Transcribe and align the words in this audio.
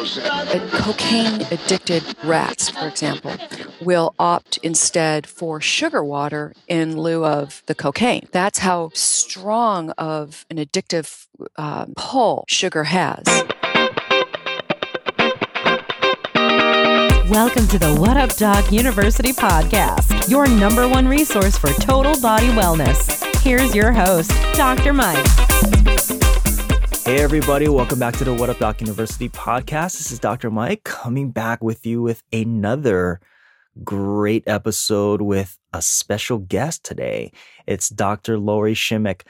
Cocaine 0.00 1.42
addicted 1.50 2.02
rats, 2.24 2.70
for 2.70 2.88
example, 2.88 3.34
will 3.82 4.14
opt 4.18 4.56
instead 4.62 5.26
for 5.26 5.60
sugar 5.60 6.02
water 6.02 6.54
in 6.68 6.96
lieu 6.96 7.22
of 7.26 7.62
the 7.66 7.74
cocaine. 7.74 8.26
That's 8.32 8.60
how 8.60 8.92
strong 8.94 9.90
of 9.98 10.46
an 10.48 10.56
addictive 10.56 11.26
uh, 11.56 11.84
pull 11.96 12.46
sugar 12.48 12.84
has. 12.84 13.24
Welcome 17.28 17.68
to 17.68 17.78
the 17.78 17.94
What 17.98 18.16
Up 18.16 18.34
Doc 18.36 18.72
University 18.72 19.32
podcast, 19.32 20.30
your 20.30 20.48
number 20.48 20.88
one 20.88 21.08
resource 21.08 21.58
for 21.58 21.74
total 21.74 22.18
body 22.22 22.48
wellness. 22.48 23.22
Here's 23.42 23.74
your 23.74 23.92
host, 23.92 24.30
Dr. 24.54 24.94
Mike. 24.94 25.26
Hey, 27.04 27.22
everybody, 27.22 27.66
welcome 27.68 27.98
back 27.98 28.14
to 28.18 28.24
the 28.24 28.34
What 28.34 28.50
Up 28.50 28.58
Doc 28.58 28.80
University 28.80 29.28
podcast. 29.30 29.98
This 29.98 30.12
is 30.12 30.18
Dr. 30.18 30.50
Mike 30.50 30.84
coming 30.84 31.30
back 31.30 31.62
with 31.62 31.84
you 31.86 32.02
with 32.02 32.22
another 32.32 33.20
great 33.82 34.44
episode 34.46 35.22
with 35.22 35.58
a 35.72 35.80
special 35.80 36.38
guest 36.38 36.84
today. 36.84 37.32
It's 37.66 37.88
Dr. 37.88 38.38
Lori 38.38 38.74
Shemek. 38.74 39.22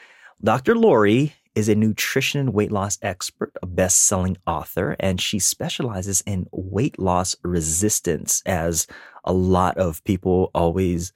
Dr. 0.43 0.75
Lori 0.75 1.33
is 1.55 1.69
a 1.69 1.75
nutrition 1.75 2.39
and 2.41 2.53
weight 2.53 2.71
loss 2.71 2.99
expert, 3.01 3.51
a 3.63 3.65
best 3.65 4.03
selling 4.03 4.37
author, 4.45 4.95
and 4.99 5.19
she 5.19 5.39
specializes 5.39 6.21
in 6.27 6.47
weight 6.51 6.99
loss 6.99 7.35
resistance, 7.41 8.43
as 8.45 8.85
a 9.23 9.33
lot 9.33 9.77
of 9.77 10.03
people 10.03 10.51
always 10.53 11.13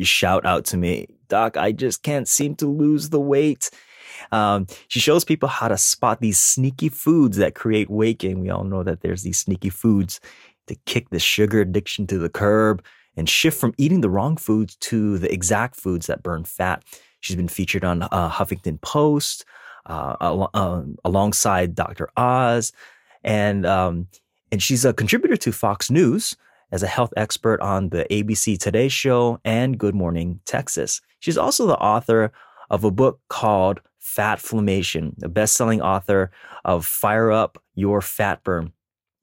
shout 0.00 0.44
out 0.44 0.64
to 0.66 0.76
me, 0.76 1.06
Doc, 1.28 1.56
I 1.56 1.72
just 1.72 2.02
can't 2.02 2.26
seem 2.26 2.54
to 2.56 2.66
lose 2.66 3.10
the 3.10 3.20
weight. 3.20 3.70
Um, 4.32 4.66
she 4.88 5.00
shows 5.00 5.24
people 5.24 5.48
how 5.48 5.68
to 5.68 5.78
spot 5.78 6.20
these 6.20 6.38
sneaky 6.38 6.88
foods 6.88 7.36
that 7.38 7.54
create 7.54 7.90
weight 7.90 8.18
gain. 8.18 8.40
We 8.40 8.50
all 8.50 8.64
know 8.64 8.82
that 8.82 9.00
there's 9.00 9.22
these 9.22 9.38
sneaky 9.38 9.70
foods 9.70 10.20
to 10.66 10.76
kick 10.86 11.10
the 11.10 11.18
sugar 11.18 11.60
addiction 11.60 12.06
to 12.08 12.18
the 12.18 12.28
curb 12.28 12.84
and 13.16 13.28
shift 13.28 13.58
from 13.58 13.74
eating 13.78 14.00
the 14.00 14.10
wrong 14.10 14.36
foods 14.36 14.76
to 14.76 15.18
the 15.18 15.32
exact 15.32 15.76
foods 15.76 16.06
that 16.06 16.22
burn 16.22 16.44
fat. 16.44 16.84
She's 17.20 17.36
been 17.36 17.48
featured 17.48 17.84
on 17.84 18.02
uh, 18.04 18.30
Huffington 18.30 18.80
Post, 18.80 19.44
uh, 19.86 20.16
al- 20.20 20.50
uh, 20.54 20.82
alongside 21.04 21.74
Dr. 21.74 22.08
Oz, 22.16 22.72
and 23.24 23.66
um, 23.66 24.06
and 24.52 24.62
she's 24.62 24.84
a 24.84 24.92
contributor 24.92 25.36
to 25.36 25.52
Fox 25.52 25.90
News 25.90 26.36
as 26.70 26.82
a 26.82 26.86
health 26.86 27.12
expert 27.16 27.60
on 27.60 27.88
the 27.88 28.06
ABC 28.10 28.58
Today 28.58 28.88
Show 28.88 29.40
and 29.44 29.78
Good 29.78 29.94
Morning 29.94 30.40
Texas. 30.44 31.00
She's 31.18 31.38
also 31.38 31.66
the 31.66 31.78
author 31.78 32.30
of 32.70 32.84
a 32.84 32.90
book 32.90 33.20
called 33.28 33.80
Fatflammation, 34.16 35.22
a 35.22 35.28
best-selling 35.28 35.80
author 35.80 36.30
of 36.64 36.86
Fire 36.86 37.30
Up 37.30 37.62
Your 37.74 38.00
Fat 38.00 38.42
Burn 38.42 38.72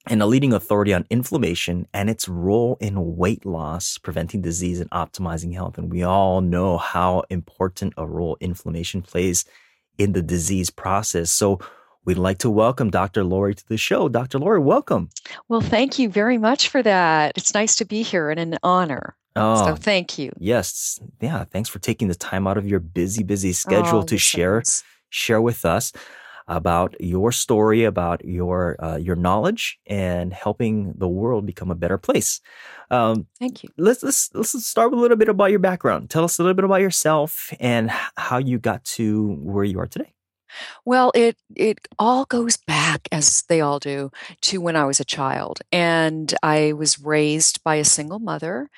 and 0.08 0.22
a 0.22 0.26
leading 0.26 0.54
authority 0.54 0.94
on 0.94 1.06
inflammation 1.10 1.88
and 1.94 2.10
its 2.10 2.30
role 2.30 2.78
in 2.80 3.18
weight 3.18 3.46
loss, 3.46 3.98
preventing 3.98 4.42
disease 4.42 4.80
and 4.80 4.90
optimizing 4.92 5.54
health. 5.54 5.78
And 5.78 5.92
we 5.92 6.04
all 6.04 6.42
know 6.42 6.78
how 6.78 7.24
important 7.30 7.94
a 7.98 8.06
role 8.06 8.38
inflammation 8.40 9.02
plays 9.02 9.46
in 9.98 10.14
the 10.14 10.22
disease 10.22 10.70
process. 10.70 11.32
So 11.32 11.60
we'd 12.06 12.18
like 12.18 12.38
to 12.40 12.50
welcome 12.50 12.92
Dr. 12.92 13.24
Lori 13.24 13.56
to 13.56 13.68
the 13.68 13.78
show. 13.78 14.08
Dr. 14.08 14.38
Lori, 14.38 14.60
welcome. 14.60 15.10
Well, 15.48 15.62
thank 15.62 15.98
you 15.98 16.10
very 16.10 16.38
much 16.38 16.70
for 16.70 16.84
that. 16.84 17.34
It's 17.36 17.54
nice 17.54 17.76
to 17.78 17.86
be 17.86 18.04
here 18.04 18.30
and 18.30 18.40
an 18.40 18.60
honor. 18.62 19.16
Oh, 19.36 19.66
so 19.66 19.76
thank 19.76 20.18
you. 20.18 20.32
Yes. 20.38 21.00
Yeah. 21.20 21.44
Thanks 21.44 21.70
for 21.70 21.80
taking 21.80 22.08
the 22.08 22.16
time 22.16 22.48
out 22.48 22.58
of 22.58 22.68
your 22.68 22.80
busy, 22.80 23.24
busy 23.24 23.52
schedule 23.54 24.00
oh, 24.00 24.04
to 24.04 24.18
share, 24.18 24.64
share 25.10 25.42
with 25.42 25.66
us 25.66 25.92
about 26.48 26.96
your 27.00 27.32
story, 27.32 27.84
about 27.84 28.24
your 28.24 28.82
uh, 28.84 28.98
your 28.98 29.16
knowledge, 29.16 29.80
and 29.88 30.32
helping 30.32 30.94
the 30.98 31.08
world 31.08 31.46
become 31.46 31.72
a 31.72 31.76
better 31.76 31.98
place. 31.98 32.40
Um, 32.92 33.28
Thank 33.40 33.64
you. 33.64 33.70
Let's 33.78 34.04
let's 34.04 34.30
let's 34.34 34.66
start 34.66 34.92
with 34.92 35.00
a 35.00 35.02
little 35.02 35.18
bit 35.18 35.30
about 35.30 35.50
your 35.50 35.60
background. 35.60 36.10
Tell 36.10 36.24
us 36.24 36.38
a 36.40 36.44
little 36.44 36.56
bit 36.56 36.66
about 36.66 36.82
yourself 36.82 37.54
and 37.60 37.92
how 38.16 38.38
you 38.38 38.60
got 38.60 38.84
to 38.86 39.36
where 39.42 39.64
you 39.64 39.80
are 39.80 39.88
today. 39.88 40.14
Well, 40.86 41.12
it 41.16 41.38
it 41.56 41.80
all 42.00 42.26
goes 42.26 42.58
back 42.58 43.08
as 43.12 43.44
they 43.50 43.62
all 43.62 43.80
do 43.80 44.12
to 44.42 44.62
when 44.62 44.76
I 44.76 44.86
was 44.86 45.00
a 45.00 45.06
child 45.06 45.60
and 45.72 46.34
I 46.44 46.74
was 46.74 47.00
raised 47.00 47.64
by 47.64 47.76
a 47.76 47.84
single 47.84 48.20
mother 48.20 48.70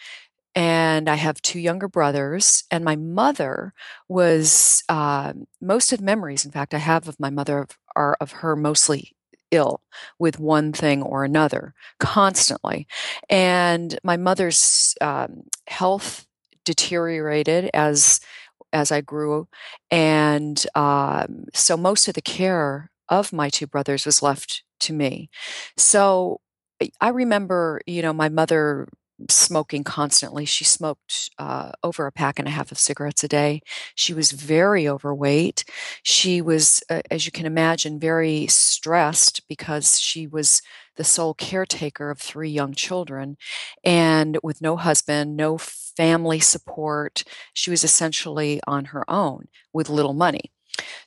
and 0.58 1.08
I 1.08 1.16
have 1.16 1.40
two 1.44 1.60
younger 1.60 1.88
brothers. 1.88 2.64
And 2.72 2.84
my 2.84 2.96
mother 2.96 3.76
was 4.10 4.84
uh, 4.90 5.34
most 5.62 5.94
of 5.94 6.02
memories, 6.02 6.46
in 6.46 6.52
fact, 6.52 6.74
I 6.74 6.80
have 6.80 7.08
of 7.08 7.20
my 7.20 7.30
mother 7.30 7.68
are 7.96 8.18
of 8.20 8.32
her 8.32 8.56
mostly 8.56 9.12
ill 9.52 9.82
with 10.18 10.40
one 10.40 10.74
thing 10.74 11.04
or 11.04 11.24
another 11.24 11.76
constantly. 12.00 12.88
And 13.30 14.00
my 14.04 14.18
mother's 14.18 14.96
um, 15.00 15.44
health 15.68 16.26
deteriorated 16.66 17.70
as 17.76 18.20
as 18.74 18.92
I 18.92 19.02
grew, 19.02 19.48
and 19.92 20.66
um, 20.76 21.46
so 21.54 21.78
most 21.78 22.08
of 22.10 22.16
the 22.16 22.22
care 22.22 22.92
of 23.10 23.32
my 23.32 23.50
two 23.50 23.68
brothers 23.68 24.06
was 24.06 24.22
left 24.22 24.64
to 24.82 24.92
me. 24.92 25.30
So 25.78 26.42
I 27.00 27.10
remember, 27.10 27.82
you 27.86 28.02
know, 28.02 28.12
my 28.12 28.30
mother 28.30 28.88
smoking 29.30 29.84
constantly. 29.84 30.46
She 30.46 30.64
smoked 30.64 31.30
uh, 31.38 31.72
over 31.84 32.06
a 32.06 32.12
pack 32.12 32.40
and 32.40 32.48
a 32.48 32.52
half 32.52 32.72
of 32.72 32.78
cigarettes 32.78 33.24
a 33.24 33.28
day. 33.28 33.62
She 33.96 34.14
was 34.14 34.32
very 34.32 34.88
overweight. 34.88 35.64
She 36.04 36.42
was, 36.42 36.84
uh, 36.90 37.02
as 37.10 37.26
you 37.26 37.32
can 37.32 37.46
imagine, 37.46 38.00
very 38.00 38.48
stressed 38.48 39.48
because 39.48 40.00
she 40.00 40.28
was 40.28 40.62
the 40.96 41.04
sole 41.04 41.34
caretaker 41.34 42.10
of 42.10 42.20
three 42.20 42.50
young 42.50 42.74
children 42.74 43.38
and 43.84 44.38
with 44.44 44.62
no 44.62 44.76
husband, 44.76 45.36
no 45.36 45.58
family 45.58 46.40
support. 46.40 47.24
She 47.54 47.70
was 47.72 47.84
essentially 47.84 48.60
on 48.68 48.86
her 48.86 49.10
own 49.10 49.48
with 49.74 49.90
little 49.90 50.14
money. 50.14 50.52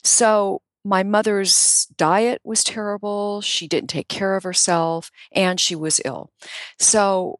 So 0.03 0.61
my 0.83 1.03
mother's 1.03 1.87
diet 1.97 2.41
was 2.43 2.63
terrible. 2.63 3.41
She 3.41 3.67
didn't 3.67 3.89
take 3.89 4.07
care 4.07 4.35
of 4.35 4.43
herself 4.43 5.11
and 5.31 5.59
she 5.59 5.75
was 5.75 6.01
ill. 6.03 6.31
So 6.79 7.39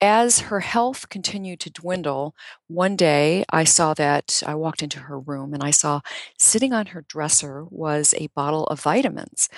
as 0.00 0.40
her 0.40 0.60
health 0.60 1.08
continued 1.08 1.60
to 1.60 1.70
dwindle, 1.70 2.34
one 2.68 2.96
day 2.96 3.44
I 3.50 3.64
saw 3.64 3.94
that 3.94 4.42
I 4.46 4.54
walked 4.54 4.82
into 4.82 5.00
her 5.00 5.18
room 5.18 5.54
and 5.54 5.62
I 5.62 5.70
saw 5.70 6.00
sitting 6.38 6.72
on 6.72 6.86
her 6.86 7.04
dresser 7.08 7.64
was 7.70 8.14
a 8.16 8.28
bottle 8.28 8.66
of 8.66 8.80
vitamins. 8.80 9.48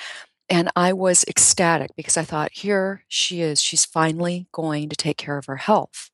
And 0.49 0.69
I 0.75 0.93
was 0.93 1.25
ecstatic 1.29 1.93
because 1.97 2.17
I 2.17 2.25
thought, 2.25 2.51
here 2.53 3.05
she 3.07 3.41
is. 3.41 3.63
She's 3.63 3.85
finally 3.85 4.49
going 4.53 4.89
to 4.89 4.97
take 4.97 5.17
care 5.17 5.39
of 5.39 5.47
her 5.47 5.57
health. 5.57 6.11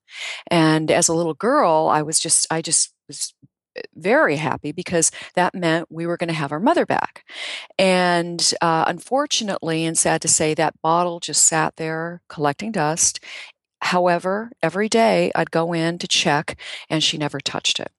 And 0.48 0.90
as 0.90 1.08
a 1.08 1.14
little 1.14 1.34
girl, 1.34 1.88
I 1.90 2.02
was 2.02 2.20
just, 2.20 2.46
I 2.50 2.60
just 2.60 2.92
was 3.08 3.32
very 3.94 4.36
happy 4.36 4.72
because 4.72 5.10
that 5.34 5.54
meant 5.54 5.86
we 5.90 6.06
were 6.06 6.16
going 6.16 6.28
to 6.28 6.34
have 6.34 6.52
our 6.52 6.60
mother 6.60 6.86
back. 6.86 7.24
And 7.78 8.52
uh, 8.60 8.84
unfortunately, 8.86 9.84
and 9.84 9.96
sad 9.96 10.20
to 10.22 10.28
say, 10.28 10.54
that 10.54 10.80
bottle 10.82 11.20
just 11.20 11.46
sat 11.46 11.76
there 11.76 12.22
collecting 12.28 12.72
dust 12.72 13.20
However, 13.80 14.50
every 14.62 14.88
day 14.88 15.30
I'd 15.34 15.50
go 15.50 15.72
in 15.72 15.98
to 15.98 16.08
check 16.08 16.58
and 16.88 17.02
she 17.02 17.18
never 17.18 17.40
touched 17.40 17.80
it. 17.80 17.92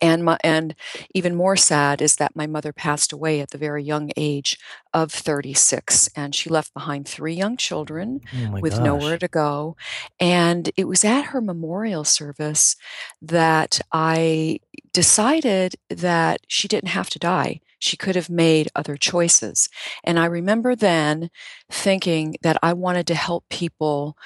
And 0.00 0.24
my, 0.24 0.38
and 0.42 0.74
even 1.14 1.34
more 1.34 1.56
sad 1.56 2.00
is 2.00 2.16
that 2.16 2.36
my 2.36 2.46
mother 2.46 2.72
passed 2.72 3.12
away 3.12 3.40
at 3.40 3.50
the 3.50 3.58
very 3.58 3.82
young 3.82 4.10
age 4.16 4.58
of 4.92 5.12
36 5.12 6.08
and 6.14 6.34
she 6.34 6.50
left 6.50 6.72
behind 6.74 7.08
three 7.08 7.34
young 7.34 7.56
children 7.56 8.20
oh 8.34 8.60
with 8.60 8.74
gosh. 8.74 8.84
nowhere 8.84 9.18
to 9.18 9.28
go 9.28 9.76
and 10.20 10.70
it 10.76 10.86
was 10.86 11.04
at 11.04 11.26
her 11.26 11.40
memorial 11.40 12.04
service 12.04 12.76
that 13.20 13.80
I 13.92 14.60
decided 14.92 15.74
that 15.90 16.40
she 16.48 16.68
didn't 16.68 16.90
have 16.90 17.10
to 17.10 17.18
die 17.18 17.60
she 17.80 17.96
could 17.96 18.16
have 18.16 18.30
made 18.30 18.68
other 18.74 18.96
choices 18.96 19.68
and 20.04 20.18
I 20.18 20.26
remember 20.26 20.74
then 20.74 21.30
thinking 21.70 22.36
that 22.42 22.58
I 22.62 22.72
wanted 22.72 23.06
to 23.08 23.14
help 23.14 23.48
people 23.50 24.16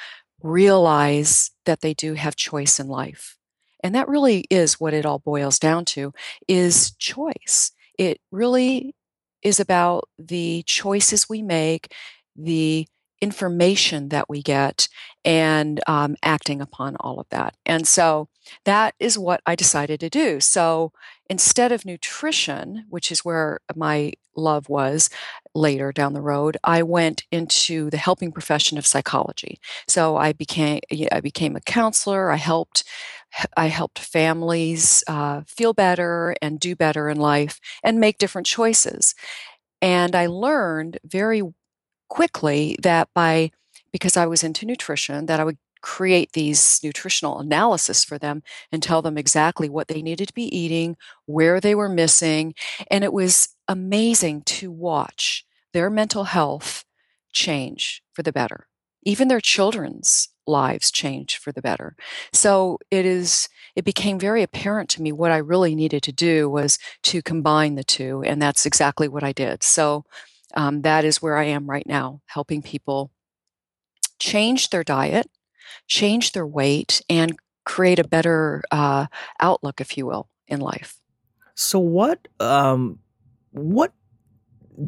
realize 0.43 1.51
that 1.65 1.81
they 1.81 1.95
do 1.95 2.15
have 2.15 2.37
choice 2.37 2.81
in 2.81 2.89
life. 2.89 3.37
And 3.83 3.95
that 3.95 4.09
really 4.09 4.45
is 4.51 4.81
what 4.81 4.95
it 4.95 5.07
all 5.07 5.19
boils 5.19 5.59
down 5.59 5.85
to 5.87 6.13
is 6.47 6.93
choice. 6.97 7.73
It 7.99 8.21
really 8.31 8.95
is 9.43 9.59
about 9.59 10.09
the 10.19 10.63
choices 10.67 11.29
we 11.29 11.43
make, 11.43 11.93
the 12.37 12.87
information 13.21 14.09
that 14.09 14.29
we 14.29 14.43
get, 14.43 14.89
and 15.25 15.81
um, 15.87 16.17
acting 16.23 16.61
upon 16.61 16.97
all 17.01 17.21
of 17.21 17.27
that. 17.31 17.57
And 17.67 17.87
so 17.87 18.29
that 18.65 18.95
is 18.99 19.19
what 19.19 19.41
I 19.47 19.55
decided 19.55 20.01
to 20.01 20.11
do. 20.11 20.41
So 20.41 20.93
instead 21.33 21.73
of 21.73 21.87
nutrition, 21.87 22.85
which 22.91 23.11
is 23.11 23.25
where 23.25 23.59
my 23.75 24.13
love 24.37 24.69
was 24.69 25.09
later 25.55 25.91
down 25.91 26.13
the 26.13 26.21
road, 26.21 26.59
I 26.63 26.83
went 26.83 27.23
into 27.33 27.89
the 27.89 27.97
helping 27.97 28.33
profession 28.33 28.77
of 28.77 28.87
psychology. 28.87 29.59
So 29.89 30.19
I 30.19 30.35
became 30.35 30.81
I 31.11 31.21
became 31.21 31.57
a 31.57 31.63
counselor. 31.63 32.31
I 32.31 32.37
helped 32.37 32.85
I 33.57 33.69
helped 33.69 33.99
families 33.99 35.03
uh, 35.07 35.41
feel 35.47 35.73
better 35.73 36.37
and 36.43 36.61
do 36.61 36.77
better 36.77 37.09
in 37.09 37.17
life 37.17 37.59
and 37.83 37.99
make 37.99 38.19
different 38.19 38.47
choices. 38.47 39.15
And 39.81 40.15
I 40.15 40.27
learned 40.27 40.99
very 41.03 41.43
quickly 42.11 42.77
that 42.83 43.09
by 43.15 43.53
because 43.91 44.19
I 44.19 44.27
was 44.27 44.45
into 44.45 44.67
nutrition, 44.67 45.25
that 45.27 45.41
I 45.41 45.45
would 45.45 45.59
create 45.83 46.33
these 46.33 46.81
nutritional 46.83 47.39
analysis 47.39 48.05
for 48.05 48.19
them 48.19 48.43
and 48.71 48.83
tell 48.83 49.03
them 49.03 49.19
exactly 49.19 49.69
what 49.69 49.89
they 49.89 50.01
needed 50.01 50.29
to 50.29 50.35
be 50.35 50.57
eating, 50.57 50.97
where 51.27 51.61
they 51.61 51.75
were 51.75 51.89
missing. 51.89 52.55
And 52.91 53.05
it 53.05 53.13
was 53.13 53.49
amazing 53.69 54.43
to 54.43 54.71
watch 54.71 55.45
their 55.73 55.91
mental 55.91 56.25
health 56.25 56.85
change 57.33 58.03
for 58.13 58.23
the 58.23 58.33
better. 58.33 58.67
Even 59.05 59.29
their 59.29 59.41
children's 59.41 60.29
lives 60.47 60.91
change 60.91 61.37
for 61.37 61.53
the 61.53 61.63
better. 61.63 61.97
So 62.33 62.79
it 62.91 63.05
is 63.05 63.49
it 63.75 63.85
became 63.85 64.19
very 64.19 64.43
apparent 64.43 64.91
to 64.91 65.03
me 65.03 65.13
what 65.13 65.31
I 65.31 65.39
really 65.39 65.75
needed 65.75 66.03
to 66.05 66.13
do 66.13 66.49
was 66.49 66.79
to 67.05 67.23
combine 67.23 67.75
the 67.75 67.85
two, 67.85 68.23
and 68.23 68.41
that's 68.41 68.67
exactly 68.67 69.09
what 69.09 69.25
I 69.25 69.33
did. 69.33 69.63
So 69.63 70.05
um, 70.55 70.83
that 70.83 71.05
is 71.05 71.23
where 71.23 71.39
I 71.39 71.45
am 71.45 71.71
right 71.71 71.87
now, 71.87 72.21
helping 72.27 72.61
people 72.61 73.11
change 74.19 74.71
their 74.71 74.85
diet, 74.85 75.29
change 75.87 76.33
their 76.33 76.47
weight, 76.47 77.03
and 77.09 77.37
create 77.65 77.99
a 77.99 78.05
better 78.05 78.63
uh, 78.71 79.07
outlook, 79.41 79.81
if 79.81 79.97
you 79.97 80.07
will, 80.07 80.29
in 80.49 80.61
life. 80.61 80.99
So 81.55 81.79
what 81.79 82.29
um, 82.41 82.99
what 83.51 83.93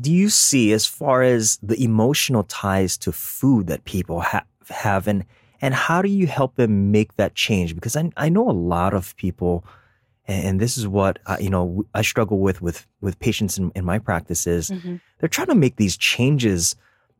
do 0.00 0.12
you 0.12 0.28
see 0.28 0.72
as 0.72 0.86
far 0.86 1.22
as 1.22 1.58
the 1.62 1.82
emotional 1.82 2.44
ties 2.44 2.96
to 2.98 3.12
food 3.12 3.66
that 3.66 3.84
people 3.84 4.20
ha- 4.20 4.46
have 4.70 5.06
and 5.06 5.24
and 5.60 5.74
how 5.74 6.02
do 6.02 6.08
you 6.08 6.26
help 6.26 6.56
them 6.56 6.90
make 6.90 7.16
that 7.16 7.34
change 7.34 7.74
because 7.74 7.96
I, 7.96 8.10
I 8.16 8.28
know 8.28 8.48
a 8.48 8.52
lot 8.52 8.94
of 8.94 9.14
people 9.16 9.64
and 10.26 10.58
this 10.58 10.78
is 10.78 10.88
what 10.88 11.18
I, 11.26 11.38
you 11.38 11.50
know 11.50 11.84
I 11.94 12.02
struggle 12.02 12.38
with 12.38 12.62
with 12.62 12.86
with 13.00 13.18
patients 13.18 13.58
in, 13.58 13.70
in 13.74 13.84
my 13.84 13.98
practices 13.98 14.70
mm-hmm. 14.70 14.96
they're 15.18 15.28
trying 15.28 15.48
to 15.48 15.54
make 15.54 15.76
these 15.76 15.96
changes 15.96 16.76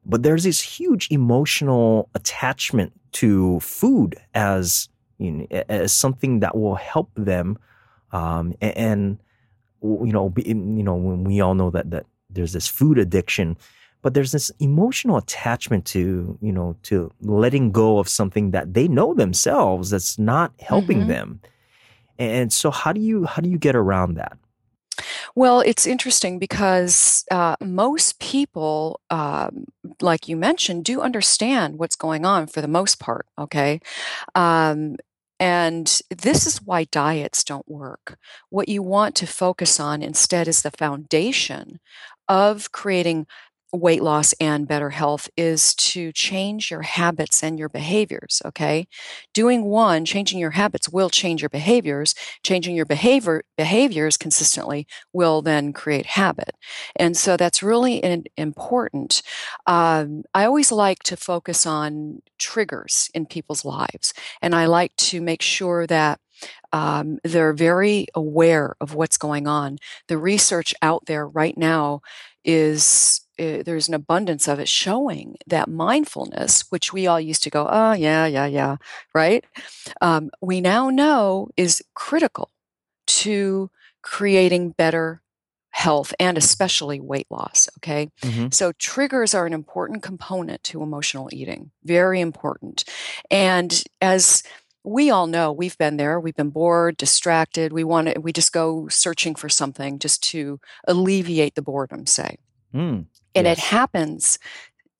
but 0.06 0.23
there's 0.23 0.45
this 0.45 0.61
huge 0.61 1.09
emotional 1.11 2.09
attachment 2.15 2.93
to 3.12 3.61
food 3.61 4.17
as 4.35 4.89
you 5.19 5.31
know, 5.31 5.47
as 5.69 5.93
something 5.93 6.41
that 6.41 6.56
will 6.56 6.75
help 6.75 7.11
them 7.15 7.59
um, 8.12 8.55
and, 8.61 9.19
you 9.83 10.12
know 10.12 10.33
you 10.37 10.55
know 10.55 10.95
when 10.95 11.25
we 11.25 11.41
all 11.41 11.55
know 11.55 11.71
that 11.71 11.91
that 11.91 12.06
there's 12.31 12.55
this 12.55 12.67
food 12.67 12.99
addiction 12.99 13.56
but 14.01 14.15
there's 14.15 14.33
this 14.33 14.51
emotional 14.59 15.19
attachment 15.19 15.85
to 15.85 16.39
you 16.41 16.53
know 16.53 16.75
to 16.83 17.12
letting 17.21 17.71
go 17.71 17.99
of 17.99 18.09
something 18.09 18.50
that 18.53 18.73
they 18.73 18.89
know 18.89 19.12
themselves 19.12 19.91
that's 19.91 20.19
not 20.19 20.53
helping 20.59 21.00
mm-hmm. 21.00 21.09
them 21.09 21.41
and 22.19 22.50
so 22.50 22.71
how 22.71 22.93
do 22.93 23.00
you 23.00 23.27
how 23.27 23.43
do 23.43 23.50
you 23.50 23.59
get 23.59 23.77
around 23.77 24.15
that 24.15 24.39
well, 25.35 25.61
it's 25.61 25.87
interesting 25.87 26.39
because 26.39 27.25
uh, 27.31 27.57
most 27.61 28.21
people, 28.21 29.01
um, 29.11 29.65
like 30.01 30.29
you 30.29 30.37
mentioned, 30.37 30.85
do 30.85 31.01
understand 31.01 31.79
what's 31.79 31.97
going 31.97 32.25
on 32.25 32.47
for 32.47 32.61
the 32.61 32.69
most 32.69 33.01
part. 33.01 33.27
Okay. 33.39 33.81
Um, 34.35 34.97
and 35.41 36.01
this 36.11 36.47
is 36.47 36.63
why 36.63 36.85
diets 36.85 37.45
don't 37.45 37.69
work. 37.69 38.19
What 38.51 38.69
you 38.69 38.83
want 38.83 39.17
to 39.17 39.27
focus 39.27 39.81
on 39.81 40.03
instead 40.03 40.49
is 40.49 40.63
the 40.63 40.71
foundation 40.73 41.81
of 42.29 42.73
creating 42.73 43.27
weight 43.75 44.03
loss 44.03 44.32
and 44.41 44.69
better 44.69 44.91
health 44.91 45.29
is 45.37 45.75
to 45.75 46.12
change 46.12 46.71
your 46.71 46.82
habits 46.82 47.43
and 47.43 47.59
your 47.59 47.69
behaviors 47.69 48.41
okay? 48.44 48.87
Doing 49.32 49.65
one 49.65 50.05
changing 50.05 50.38
your 50.38 50.53
habits 50.53 50.88
will 50.88 51.11
change 51.11 51.43
your 51.43 51.49
behaviors. 51.49 52.15
Changing 52.43 52.75
your 52.76 52.87
behavior 52.87 53.43
behaviors 53.56 54.17
consistently 54.17 54.87
will 55.12 55.43
then 55.43 55.73
create 55.73 56.06
habit. 56.06 56.55
And 56.97 57.17
so 57.17 57.37
that's 57.37 57.62
really 57.62 58.03
an, 58.03 58.25
important. 58.37 59.23
Um, 59.67 60.25
i 60.35 60.44
always 60.44 60.71
like 60.73 61.03
to 61.05 61.17
focus 61.17 61.67
on 61.67 62.23
triggers 62.38 63.11
in 63.15 63.26
people's 63.26 63.65
lives 63.65 64.12
and 64.43 64.55
i 64.55 64.67
like 64.67 64.94
to 64.97 65.21
make 65.21 65.43
sure 65.43 65.87
that 65.87 66.19
um, 66.73 67.19
they're 67.25 67.52
very 67.52 68.06
aware 68.14 68.75
of 68.81 68.94
what's 68.94 69.17
going 69.17 69.46
on. 69.46 69.79
The 70.08 70.19
research 70.19 70.75
out 70.82 71.06
there 71.06 71.26
right 71.26 71.56
now 71.56 72.02
is 72.44 73.23
uh, 73.38 73.62
there's 73.64 73.88
an 73.88 73.94
abundance 73.94 74.46
of 74.46 74.58
it 74.58 74.69
showing 74.69 75.37
that 75.46 75.69
mindfulness, 75.69 76.64
which 76.70 76.93
we 76.93 77.06
all 77.06 77.20
used 77.20 77.43
to 77.44 77.50
go, 77.50 77.67
oh, 77.70 77.93
yeah, 77.93 78.26
yeah, 78.26 78.46
yeah, 78.46 78.76
right? 79.14 79.44
Um, 80.00 80.31
we 80.41 80.61
now 80.61 80.91
know 80.91 81.49
is 81.56 81.82
critical 81.94 82.50
to 83.06 83.70
creating 84.02 84.70
better 84.70 85.23
health 85.70 86.14
and 86.20 86.38
especially 86.38 87.00
weight 87.00 87.26
loss. 87.31 87.69
Okay. 87.79 88.08
Mm-hmm. 88.23 88.49
So 88.52 88.70
triggers 88.79 89.35
are 89.35 89.44
an 89.44 89.52
important 89.52 90.05
component 90.05 90.62
to 90.64 90.82
emotional 90.82 91.29
eating, 91.32 91.73
very 91.82 92.20
important. 92.20 92.85
And 93.29 93.82
as 94.00 94.44
we 94.85 95.11
all 95.11 95.27
know 95.27 95.51
we've 95.51 95.79
been 95.79 95.97
there 95.97 96.21
we've 96.21 96.37
been 96.37 96.51
bored 96.51 96.97
distracted 96.97 97.73
we 97.73 97.85
want 97.85 98.09
to 98.09 98.21
we 98.21 98.33
just 98.33 98.53
go 98.53 98.87
searching 98.89 99.35
for 99.35 99.49
something 99.49 99.99
just 99.99 100.23
to 100.23 100.61
alleviate 100.87 101.55
the 101.55 101.63
boredom 101.63 102.07
say 102.07 102.37
mm, 102.73 103.05
and 103.35 103.47
yes. 103.47 103.59
it 103.59 103.63
happens 103.65 104.39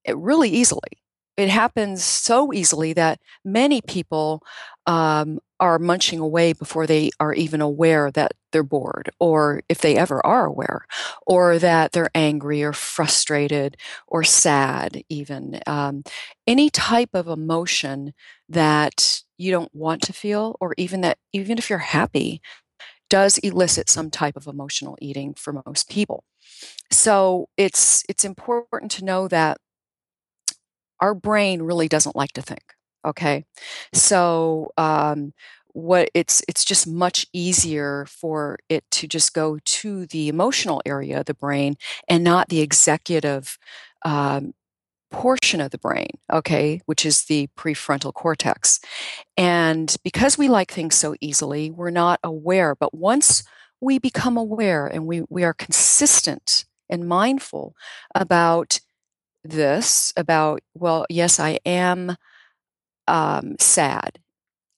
eh, 0.07 0.15
really 0.17 0.49
easily 0.49 0.99
it 1.37 1.49
happens 1.49 2.05
so 2.05 2.53
easily 2.53 2.93
that 2.93 3.21
many 3.45 3.81
people 3.83 4.43
um, 4.87 5.39
are 5.65 5.79
munching 5.79 6.21
away 6.21 6.53
before 6.53 6.87
they 6.87 7.11
are 7.21 7.33
even 7.35 7.63
aware 7.63 8.11
that 8.13 8.33
they're 8.53 8.63
bored, 8.63 9.11
or 9.19 9.63
if 9.71 9.79
they 9.81 9.97
ever 9.97 10.25
are 10.27 10.47
aware, 10.47 10.87
or 11.27 11.59
that 11.59 11.93
they're 11.93 12.11
angry 12.15 12.63
or 12.63 12.75
frustrated 12.75 13.77
or 14.07 14.25
sad, 14.25 15.03
even. 15.09 15.61
Um, 15.67 16.05
any 16.47 16.71
type 16.71 17.11
of 17.15 17.29
emotion 17.29 18.13
that 18.49 19.23
you 19.39 19.51
don't 19.51 19.75
want 19.75 20.03
to 20.03 20.13
feel, 20.13 20.57
or 20.61 20.75
even 20.79 21.01
that, 21.03 21.19
even 21.33 21.59
if 21.59 21.71
you're 21.71 21.79
happy, 21.81 22.43
does 23.11 23.39
elicit 23.39 23.89
some 23.91 24.11
type 24.11 24.37
of 24.37 24.47
emotional 24.47 24.97
eating 25.01 25.35
for 25.35 25.63
most 25.67 25.91
people. 25.91 26.25
So 26.91 27.49
it's 27.57 28.05
it's 28.09 28.25
important 28.25 28.91
to 28.93 29.05
know 29.05 29.29
that 29.29 29.59
our 31.01 31.15
brain 31.15 31.63
really 31.63 31.89
doesn't 31.89 32.17
like 32.17 32.33
to 32.33 32.43
think. 32.43 32.74
Okay, 33.05 33.45
so 33.93 34.71
um, 34.79 35.33
what 35.73 36.09
it's 36.15 36.43
it's 36.49 36.65
just 36.65 36.87
much 36.87 37.27
easier 37.33 38.07
for 38.09 38.59
it 38.69 38.85
to 38.93 39.07
just 39.07 39.35
go 39.35 39.59
to 39.65 40.07
the 40.07 40.29
emotional 40.29 40.81
area 40.87 41.21
of 41.21 41.27
the 41.27 41.35
brain 41.35 41.77
and 42.09 42.25
not 42.25 42.49
the 42.49 42.61
executive 42.61 43.59
um, 44.05 44.55
portion 45.11 45.61
of 45.61 45.71
the 45.73 45.79
brain, 45.79 46.11
okay, 46.33 46.81
which 46.87 47.07
is 47.07 47.25
the 47.25 47.49
prefrontal 47.59 48.13
cortex. 48.15 48.81
And 49.37 49.95
because 50.05 50.39
we 50.39 50.49
like 50.49 50.73
things 50.73 50.95
so 50.97 51.15
easily, 51.21 51.71
we're 51.71 51.91
not 51.91 52.21
aware. 52.25 52.75
But 52.77 52.95
once 52.95 53.45
we 53.81 53.99
become 53.99 54.37
aware 54.37 54.87
and 54.87 55.07
we, 55.07 55.23
we 55.31 55.45
are 55.45 55.55
consistent 55.55 56.65
and 56.91 57.09
mindful 57.09 57.75
about 58.15 58.81
this, 59.45 60.13
about, 60.17 60.61
well, 60.75 61.07
yes, 61.11 61.39
I 61.39 61.59
am 61.67 62.17
um, 63.09 63.57
sad. 63.59 64.19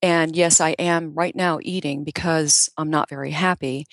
And 0.03 0.37
yes, 0.37 0.61
I 0.61 0.71
am 0.73 1.15
right 1.15 1.35
now 1.35 1.59
eating 1.63 2.05
because 2.05 2.69
I'm 2.77 2.91
not 2.91 3.09
very 3.09 3.31
happy. 3.31 3.87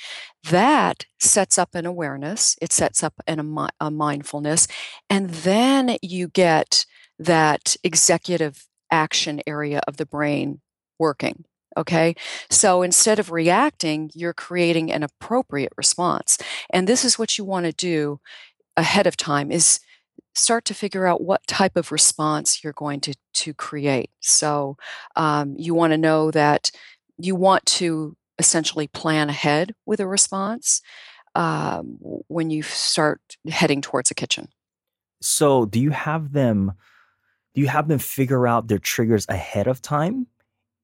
That 0.49 1.05
sets 1.19 1.57
up 1.57 1.75
an 1.75 1.85
awareness, 1.85 2.57
it 2.61 2.71
sets 2.71 3.03
up 3.03 3.13
an, 3.25 3.39
a, 3.39 3.69
a 3.79 3.89
mindfulness. 3.89 4.67
And 5.09 5.29
then 5.29 5.97
you 6.01 6.27
get 6.27 6.85
that 7.17 7.75
executive 7.83 8.67
action 8.91 9.41
area 9.47 9.81
of 9.87 9.97
the 9.97 10.05
brain 10.05 10.61
working. 10.99 11.45
Okay. 11.75 12.15
So 12.49 12.83
instead 12.83 13.17
of 13.17 13.31
reacting, 13.31 14.11
you're 14.13 14.33
creating 14.33 14.91
an 14.91 15.01
appropriate 15.03 15.73
response. 15.75 16.37
And 16.69 16.87
this 16.87 17.03
is 17.03 17.17
what 17.17 17.37
you 17.37 17.45
want 17.45 17.65
to 17.65 17.71
do 17.71 18.19
ahead 18.77 19.07
of 19.07 19.17
time 19.17 19.51
is 19.51 19.79
start 20.33 20.65
to 20.65 20.73
figure 20.73 21.05
out 21.05 21.21
what 21.21 21.45
type 21.47 21.75
of 21.75 21.91
response 21.91 22.63
you're 22.63 22.73
going 22.73 22.99
to, 23.01 23.15
to 23.33 23.53
create. 23.53 24.09
So 24.19 24.77
um, 25.15 25.55
you 25.57 25.73
want 25.73 25.91
to 25.91 25.97
know 25.97 26.31
that 26.31 26.71
you 27.17 27.35
want 27.35 27.65
to 27.65 28.15
essentially 28.39 28.87
plan 28.87 29.29
ahead 29.29 29.75
with 29.85 29.99
a 29.99 30.07
response 30.07 30.81
um, 31.35 31.97
when 31.99 32.49
you 32.49 32.63
start 32.63 33.21
heading 33.49 33.81
towards 33.81 34.11
a 34.11 34.15
kitchen. 34.15 34.49
So 35.21 35.65
do 35.65 35.79
you 35.79 35.91
have 35.91 36.33
them? 36.33 36.73
Do 37.53 37.61
you 37.61 37.67
have 37.67 37.87
them 37.87 37.99
figure 37.99 38.47
out 38.47 38.67
their 38.67 38.79
triggers 38.79 39.25
ahead 39.29 39.67
of 39.67 39.81
time, 39.81 40.27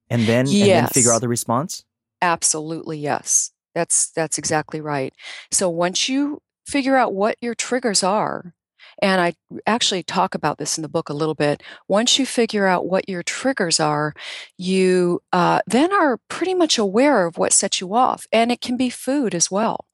and 0.09 0.23
then 0.23 0.47
yes. 0.47 0.61
and 0.61 0.69
then 0.69 0.87
figure 0.87 1.11
out 1.11 1.21
the 1.21 1.27
response? 1.27 1.83
Absolutely, 2.21 2.97
yes. 2.99 3.51
That's 3.75 4.11
that's 4.11 4.37
exactly 4.37 4.81
right. 4.81 5.13
So 5.51 5.69
once 5.69 6.09
you 6.09 6.41
figure 6.65 6.95
out 6.95 7.13
what 7.13 7.37
your 7.41 7.55
triggers 7.55 8.03
are, 8.03 8.53
and 9.01 9.21
I 9.21 9.33
actually 9.65 10.03
talk 10.03 10.35
about 10.35 10.57
this 10.57 10.77
in 10.77 10.81
the 10.81 10.89
book 10.89 11.09
a 11.09 11.13
little 11.13 11.35
bit. 11.35 11.63
Once 11.87 12.19
you 12.19 12.25
figure 12.25 12.67
out 12.67 12.87
what 12.87 13.09
your 13.09 13.23
triggers 13.23 13.79
are, 13.79 14.13
you 14.57 15.21
uh, 15.33 15.61
then 15.67 15.91
are 15.93 16.19
pretty 16.29 16.53
much 16.53 16.77
aware 16.77 17.25
of 17.25 17.37
what 17.37 17.53
sets 17.53 17.81
you 17.81 17.93
off. 17.93 18.27
And 18.31 18.51
it 18.51 18.61
can 18.61 18.77
be 18.77 18.89
food 18.89 19.33
as 19.33 19.49
well. 19.49 19.85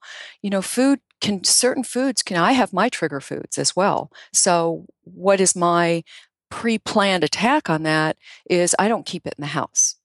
You 0.41 0.49
know, 0.49 0.61
food 0.61 0.99
can 1.21 1.43
certain 1.43 1.83
foods 1.83 2.21
can 2.21 2.37
I 2.37 2.51
have 2.53 2.73
my 2.73 2.89
trigger 2.89 3.21
foods 3.21 3.57
as 3.57 3.75
well. 3.75 4.11
So 4.33 4.85
what 5.03 5.39
is 5.39 5.55
my 5.55 6.03
pre-planned 6.49 7.23
attack 7.23 7.69
on 7.69 7.83
that 7.83 8.17
is 8.49 8.75
I 8.77 8.87
don't 8.87 9.05
keep 9.05 9.25
it 9.27 9.35
in 9.37 9.41
the 9.41 9.47
house. 9.47 9.95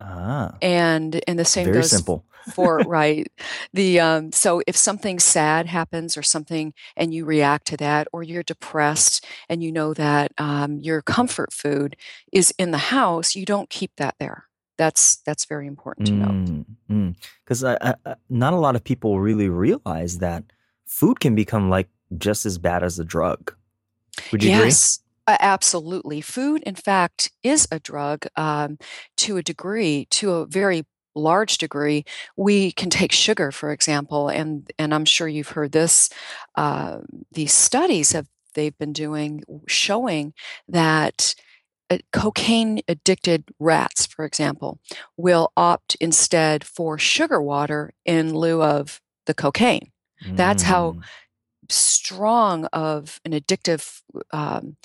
Ah. 0.00 0.56
And 0.62 1.20
and 1.26 1.38
the 1.38 1.44
same 1.44 1.66
Very 1.66 1.78
goes 1.78 1.90
simple. 1.90 2.24
for 2.54 2.78
right 2.78 3.30
the 3.74 4.00
um 4.00 4.32
so 4.32 4.62
if 4.66 4.74
something 4.74 5.18
sad 5.18 5.66
happens 5.66 6.16
or 6.16 6.22
something 6.22 6.72
and 6.96 7.12
you 7.12 7.26
react 7.26 7.66
to 7.66 7.76
that 7.76 8.08
or 8.14 8.22
you're 8.22 8.42
depressed 8.42 9.26
and 9.50 9.62
you 9.62 9.70
know 9.70 9.92
that 9.92 10.32
um, 10.38 10.78
your 10.78 11.02
comfort 11.02 11.52
food 11.52 11.96
is 12.32 12.50
in 12.58 12.70
the 12.70 12.78
house 12.78 13.36
you 13.36 13.44
don't 13.44 13.68
keep 13.68 13.94
that 13.96 14.14
there 14.18 14.46
that's 14.80 15.16
that's 15.26 15.44
very 15.44 15.66
important 15.66 16.06
to 16.06 16.14
know 16.14 16.64
Because 17.44 17.62
mm, 17.62 18.16
not 18.30 18.54
a 18.54 18.56
lot 18.56 18.76
of 18.76 18.82
people 18.82 19.20
really 19.20 19.50
realize 19.50 20.16
that 20.18 20.42
food 20.86 21.20
can 21.20 21.34
become 21.34 21.68
like 21.68 21.90
just 22.16 22.46
as 22.46 22.56
bad 22.56 22.82
as 22.82 22.98
a 22.98 23.04
drug. 23.04 23.54
Would 24.32 24.42
you 24.42 24.50
yes. 24.50 25.00
Uh, 25.30 25.36
absolutely. 25.38 26.20
Food, 26.20 26.60
in 26.66 26.74
fact, 26.74 27.30
is 27.44 27.68
a 27.70 27.78
drug 27.78 28.26
um, 28.34 28.78
to 29.16 29.36
a 29.36 29.44
degree, 29.44 30.08
to 30.10 30.32
a 30.32 30.46
very 30.46 30.84
large 31.14 31.56
degree. 31.58 32.04
We 32.36 32.72
can 32.72 32.90
take 32.90 33.12
sugar, 33.12 33.52
for 33.52 33.70
example, 33.70 34.28
and 34.28 34.68
and 34.76 34.92
I'm 34.92 35.04
sure 35.04 35.28
you've 35.28 35.50
heard 35.50 35.70
this. 35.70 36.10
Uh, 36.56 37.02
these 37.30 37.52
studies 37.52 38.10
have 38.10 38.26
they've 38.56 38.76
been 38.76 38.92
doing 38.92 39.44
showing 39.68 40.34
that 40.66 41.36
uh, 41.90 41.98
cocaine 42.12 42.80
addicted 42.88 43.44
rats, 43.60 44.06
for 44.06 44.24
example, 44.24 44.80
will 45.16 45.52
opt 45.56 45.96
instead 46.00 46.64
for 46.64 46.98
sugar 46.98 47.40
water 47.40 47.92
in 48.04 48.34
lieu 48.34 48.64
of 48.64 49.00
the 49.26 49.34
cocaine. 49.34 49.92
Mm. 50.26 50.36
That's 50.36 50.64
how 50.64 50.94
mm. 50.94 51.02
strong 51.68 52.64
of 52.72 53.20
an 53.24 53.30
addictive 53.30 54.00
um, 54.32 54.76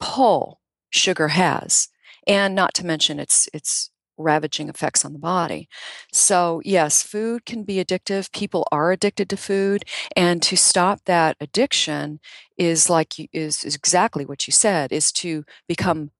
pull 0.00 0.60
sugar 0.90 1.28
has, 1.28 1.88
and 2.26 2.54
not 2.54 2.74
to 2.74 2.86
mention 2.86 3.18
its 3.20 3.48
its 3.52 3.90
ravaging 4.16 4.68
effects 4.68 5.04
on 5.04 5.12
the 5.12 5.18
body. 5.18 5.68
So, 6.12 6.62
yes, 6.64 7.02
food 7.02 7.44
can 7.46 7.64
be 7.64 7.84
addictive. 7.84 8.30
People 8.32 8.66
are 8.70 8.92
addicted 8.92 9.28
to 9.30 9.36
food, 9.36 9.84
and 10.16 10.42
to 10.42 10.56
stop 10.56 11.00
that 11.06 11.36
addiction 11.40 12.20
is 12.56 12.88
like 12.88 13.18
you, 13.18 13.26
is, 13.32 13.64
is 13.64 13.74
exactly 13.74 14.24
what 14.24 14.46
you 14.46 14.52
said 14.52 14.92
is 14.92 15.10
to 15.12 15.44
become 15.68 16.10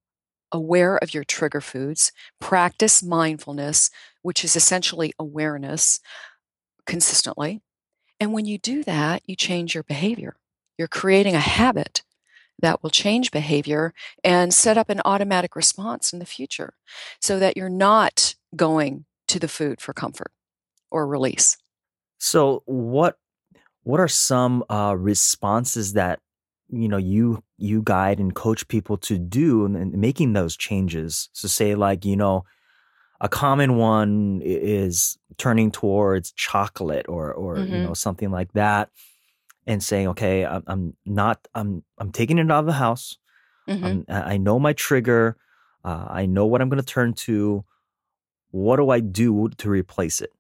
aware 0.53 0.97
of 0.99 1.15
your 1.15 1.25
trigger 1.25 1.61
foods, 1.61 2.13
practice 2.41 3.03
mindfulness, 3.03 3.91
which 4.23 4.45
is 4.45 4.57
essentially 4.57 5.13
awareness 5.19 6.01
consistently. 6.87 7.61
And 8.21 8.33
when 8.33 8.47
you 8.47 8.59
do 8.59 8.83
that, 8.85 9.23
you 9.27 9.37
change 9.37 9.75
your 9.75 9.85
behavior. 9.85 10.37
You're 10.79 10.89
creating 10.89 11.35
a 11.35 11.41
habit 11.41 12.03
that 12.65 12.83
will 12.83 12.91
change 12.91 13.31
behavior 13.31 13.93
and 14.23 14.53
set 14.53 14.79
up 14.79 14.89
an 14.89 15.01
automatic 15.05 15.55
response 15.55 16.13
in 16.13 16.19
the 16.19 16.27
future 16.27 16.75
so 17.21 17.39
that 17.39 17.57
you're 17.57 17.69
not 17.69 18.35
going 18.57 19.05
to 19.29 19.39
the 19.39 19.49
food 19.49 19.81
for 19.81 19.93
comfort 19.93 20.33
or 20.91 21.07
release. 21.07 21.57
So 22.19 22.63
what 22.67 23.17
what 23.83 24.01
are 24.01 24.09
some 24.09 24.65
uh, 24.71 24.97
responses 24.97 25.93
that 25.93 26.21
you 26.69 26.89
know 26.89 26.97
you 26.97 27.43
you 27.59 27.83
guide 27.83 28.19
and 28.19 28.35
coach 28.35 28.67
people 28.69 28.97
to 28.99 29.19
do 29.19 29.67
and 29.67 29.93
making 29.93 30.33
those 30.33 30.57
changes? 30.57 31.29
So 31.33 31.49
say 31.49 31.75
like 31.75 32.05
you 32.05 32.17
know 32.17 32.45
a 33.21 33.29
common 33.29 33.77
one 33.77 34.41
is 34.43 35.19
turning 35.37 35.71
towards 35.71 36.33
chocolate 36.33 37.07
or 37.09 37.33
or 37.33 37.57
mm-hmm. 37.57 37.75
you 37.75 37.83
know 37.83 37.95
something 37.95 38.31
like 38.31 38.53
that 38.53 38.91
and 39.67 39.83
saying, 39.83 40.09
okay, 40.09 40.45
I'm, 40.45 40.63
I'm 40.67 40.97
not, 41.07 41.47
I'm, 41.55 41.85
I'm 41.99 42.13
taking 42.13 42.39
it 42.39 42.51
out 42.51 42.61
of 42.61 42.67
the 42.67 42.73
house. 42.73 43.19
Mm-hmm. 43.69 44.11
i 44.11 44.37
know 44.37 44.59
my 44.59 44.75
trigger. 44.75 45.37
Uh, 45.85 46.07
I 46.09 46.27
know 46.27 46.47
what 46.47 46.61
I'm 46.61 46.69
going 46.69 46.83
to 46.83 46.87
turn 46.87 47.15
to. 47.15 47.65
What 48.51 48.77
do 48.77 48.91
I 48.91 49.01
do 49.01 49.49
to 49.49 49.71
replace 49.71 50.21
it? 50.21 50.33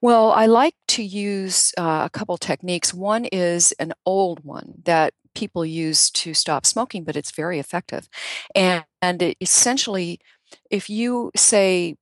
Well, 0.00 0.32
I 0.32 0.46
like 0.46 0.74
to 0.88 1.02
use 1.02 1.72
uh, 1.78 2.02
a 2.04 2.10
couple 2.10 2.36
techniques. 2.36 2.94
One 2.94 3.24
is 3.26 3.72
an 3.72 3.92
old 4.04 4.44
one 4.44 4.74
that 4.84 5.14
people 5.34 5.64
use 5.64 6.10
to 6.10 6.34
stop 6.34 6.64
smoking, 6.64 7.04
but 7.04 7.16
it's 7.16 7.30
very 7.30 7.58
effective. 7.58 8.08
And, 8.54 8.84
and 9.02 9.22
it 9.22 9.36
essentially, 9.40 10.20
if 10.70 10.88
you 10.88 11.30
say, 11.36 11.96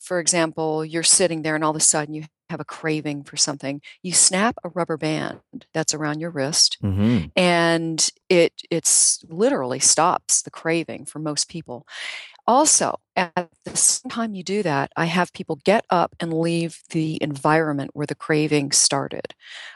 for 0.00 0.18
example, 0.18 0.84
you're 0.84 1.02
sitting 1.02 1.42
there 1.42 1.54
and 1.54 1.62
all 1.62 1.70
of 1.70 1.76
a 1.76 1.80
sudden 1.80 2.14
you 2.14 2.24
have 2.50 2.60
a 2.60 2.64
craving 2.64 3.24
for 3.24 3.36
something, 3.36 3.80
you 4.02 4.12
snap 4.12 4.56
a 4.62 4.68
rubber 4.68 4.96
band 4.96 5.40
that's 5.72 5.94
around 5.94 6.20
your 6.20 6.30
wrist, 6.30 6.76
mm-hmm. 6.82 7.26
and 7.36 8.10
it 8.28 8.62
it's 8.70 9.24
literally 9.28 9.78
stops 9.78 10.42
the 10.42 10.50
craving 10.50 11.06
for 11.06 11.18
most 11.18 11.48
people. 11.48 11.86
Also, 12.46 12.98
at 13.16 13.48
the 13.64 13.76
same 13.76 14.10
time 14.10 14.34
you 14.34 14.42
do 14.42 14.62
that, 14.62 14.90
I 14.96 15.04
have 15.04 15.32
people 15.32 15.60
get 15.64 15.84
up 15.88 16.16
and 16.18 16.32
leave 16.32 16.80
the 16.90 17.18
environment 17.22 17.92
where 17.94 18.06
the 18.06 18.14
craving 18.14 18.72
started. 18.72 19.34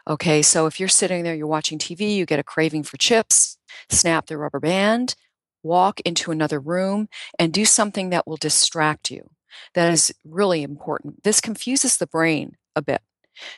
Okay, 0.08 0.42
so 0.42 0.66
if 0.66 0.80
you're 0.80 0.88
sitting 0.88 1.22
there, 1.22 1.34
you're 1.34 1.46
watching 1.46 1.78
TV, 1.78 2.16
you 2.16 2.26
get 2.26 2.40
a 2.40 2.44
craving 2.44 2.82
for 2.82 2.96
chips, 2.96 3.58
snap 3.88 4.26
the 4.26 4.36
rubber 4.36 4.60
band, 4.60 5.14
walk 5.62 6.00
into 6.00 6.30
another 6.30 6.58
room, 6.58 7.08
and 7.38 7.52
do 7.52 7.64
something 7.64 8.10
that 8.10 8.26
will 8.26 8.36
distract 8.36 9.10
you. 9.10 9.30
That 9.74 9.92
is 9.92 10.12
really 10.24 10.62
important. 10.62 11.22
This 11.22 11.40
confuses 11.40 11.96
the 11.96 12.06
brain 12.06 12.56
a 12.76 12.82
bit. 12.82 13.02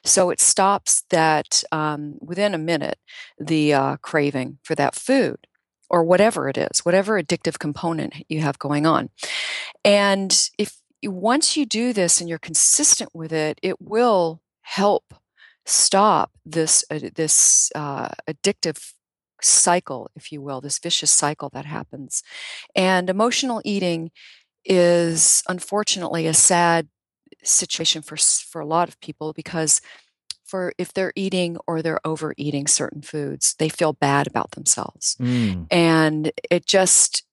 So 0.04 0.30
it 0.30 0.40
stops 0.40 1.04
that 1.10 1.62
um, 1.70 2.16
within 2.20 2.54
a 2.54 2.58
minute, 2.58 2.98
the 3.38 3.74
uh, 3.74 3.96
craving 3.98 4.58
for 4.62 4.74
that 4.74 4.94
food 4.94 5.46
or 5.90 6.02
whatever 6.02 6.48
it 6.48 6.58
is, 6.58 6.80
whatever 6.80 7.20
addictive 7.20 7.58
component 7.58 8.14
you 8.28 8.40
have 8.40 8.58
going 8.58 8.86
on. 8.86 9.10
And 9.84 10.50
if 10.58 10.78
once 11.04 11.56
you 11.56 11.66
do 11.66 11.92
this 11.92 12.20
and 12.20 12.28
you're 12.28 12.38
consistent 12.38 13.10
with 13.14 13.32
it, 13.32 13.58
it 13.62 13.80
will 13.80 14.40
help 14.62 15.14
stop 15.64 16.32
this 16.44 16.84
uh, 16.90 17.00
this 17.14 17.70
uh, 17.74 18.08
addictive 18.28 18.92
cycle, 19.42 20.10
if 20.16 20.32
you 20.32 20.40
will, 20.40 20.60
this 20.60 20.78
vicious 20.78 21.10
cycle 21.10 21.50
that 21.50 21.66
happens. 21.66 22.22
And 22.74 23.10
emotional 23.10 23.60
eating 23.64 24.10
is 24.64 25.42
unfortunately 25.48 26.26
a 26.26 26.34
sad 26.34 26.88
situation 27.48 28.02
for 28.02 28.16
for 28.16 28.60
a 28.60 28.66
lot 28.66 28.88
of 28.88 29.00
people 29.00 29.32
because 29.32 29.80
for 30.44 30.72
if 30.78 30.92
they're 30.92 31.12
eating 31.16 31.56
or 31.66 31.82
they're 31.82 32.06
overeating 32.06 32.66
certain 32.66 33.02
foods, 33.02 33.54
they 33.58 33.68
feel 33.68 33.92
bad 33.92 34.26
about 34.26 34.52
themselves. 34.52 35.16
Mm. 35.20 35.66
And 35.70 36.32
it 36.50 36.66
just 36.66 37.24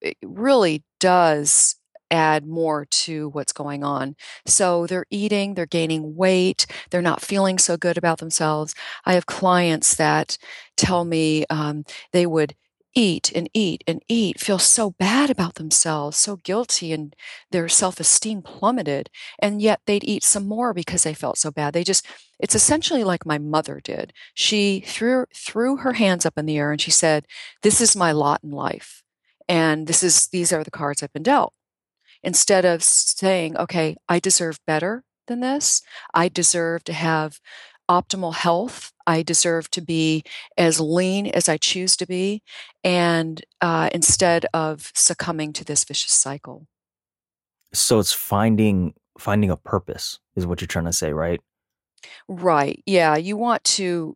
it 0.00 0.16
really 0.22 0.84
does 1.00 1.76
add 2.10 2.46
more 2.46 2.86
to 2.86 3.28
what's 3.30 3.52
going 3.52 3.84
on. 3.84 4.16
So 4.46 4.86
they're 4.86 5.06
eating, 5.10 5.54
they're 5.54 5.66
gaining 5.66 6.16
weight, 6.16 6.66
they're 6.90 7.02
not 7.02 7.20
feeling 7.20 7.58
so 7.58 7.76
good 7.76 7.98
about 7.98 8.18
themselves. 8.18 8.74
I 9.04 9.14
have 9.14 9.26
clients 9.26 9.96
that 9.96 10.38
tell 10.76 11.04
me 11.04 11.44
um, 11.50 11.84
they 12.12 12.26
would 12.26 12.54
eat 12.94 13.32
and 13.34 13.48
eat 13.54 13.84
and 13.86 14.02
eat, 14.08 14.40
feel 14.40 14.58
so 14.58 14.90
bad 14.98 15.30
about 15.30 15.56
themselves, 15.56 16.16
so 16.16 16.36
guilty, 16.36 16.92
and 16.92 17.14
their 17.50 17.68
self 17.68 18.00
esteem 18.00 18.42
plummeted. 18.42 19.10
And 19.38 19.62
yet 19.62 19.80
they'd 19.86 20.04
eat 20.04 20.24
some 20.24 20.46
more 20.46 20.74
because 20.74 21.04
they 21.04 21.14
felt 21.14 21.38
so 21.38 21.50
bad. 21.50 21.74
They 21.74 21.84
just, 21.84 22.06
it's 22.38 22.54
essentially 22.54 23.04
like 23.04 23.26
my 23.26 23.38
mother 23.38 23.80
did. 23.82 24.12
She 24.34 24.80
threw, 24.80 25.26
threw 25.34 25.78
her 25.78 25.94
hands 25.94 26.26
up 26.26 26.38
in 26.38 26.46
the 26.46 26.58
air 26.58 26.72
and 26.72 26.80
she 26.80 26.90
said, 26.90 27.26
This 27.62 27.80
is 27.80 27.96
my 27.96 28.12
lot 28.12 28.40
in 28.42 28.50
life. 28.50 29.02
And 29.48 29.86
this 29.86 30.02
is, 30.02 30.26
these 30.28 30.52
are 30.52 30.62
the 30.62 30.70
cards 30.70 31.02
I've 31.02 31.12
been 31.12 31.22
dealt. 31.22 31.54
Instead 32.22 32.64
of 32.64 32.82
saying, 32.82 33.56
okay, 33.56 33.96
I 34.08 34.18
deserve 34.18 34.58
better 34.66 35.04
than 35.28 35.40
this. 35.40 35.82
I 36.12 36.28
deserve 36.28 36.84
to 36.84 36.92
have 36.92 37.40
optimal 37.88 38.34
health. 38.34 38.92
I 39.08 39.22
deserve 39.22 39.70
to 39.70 39.80
be 39.80 40.22
as 40.56 40.78
lean 40.78 41.26
as 41.28 41.48
I 41.48 41.56
choose 41.56 41.96
to 41.96 42.06
be, 42.06 42.42
and 42.84 43.42
uh, 43.60 43.88
instead 43.92 44.46
of 44.52 44.92
succumbing 44.94 45.54
to 45.54 45.64
this 45.64 45.84
vicious 45.84 46.12
cycle. 46.12 46.66
So 47.72 47.98
it's 47.98 48.12
finding 48.12 48.94
finding 49.18 49.50
a 49.50 49.56
purpose 49.56 50.20
is 50.36 50.46
what 50.46 50.60
you're 50.60 50.68
trying 50.68 50.84
to 50.84 50.92
say, 50.92 51.12
right? 51.12 51.40
Right. 52.28 52.82
Yeah. 52.86 53.16
You 53.16 53.36
want 53.36 53.64
to 53.64 54.14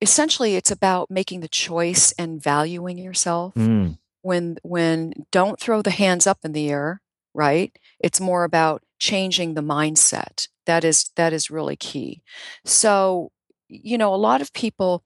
essentially 0.00 0.56
it's 0.56 0.70
about 0.70 1.10
making 1.10 1.40
the 1.40 1.48
choice 1.48 2.12
and 2.18 2.42
valuing 2.42 2.98
yourself. 2.98 3.54
Mm. 3.54 3.98
When 4.22 4.58
when 4.62 5.12
don't 5.30 5.60
throw 5.60 5.82
the 5.82 5.90
hands 5.90 6.26
up 6.26 6.38
in 6.44 6.52
the 6.52 6.68
air, 6.70 7.02
right? 7.34 7.78
It's 8.00 8.20
more 8.20 8.44
about 8.44 8.82
changing 8.98 9.54
the 9.54 9.62
mindset 9.62 10.48
that 10.66 10.84
is 10.84 11.10
that 11.16 11.32
is 11.32 11.50
really 11.50 11.74
key 11.74 12.22
so 12.64 13.32
you 13.70 13.98
know 13.98 14.14
a 14.14 14.16
lot 14.16 14.42
of 14.42 14.52
people 14.52 15.04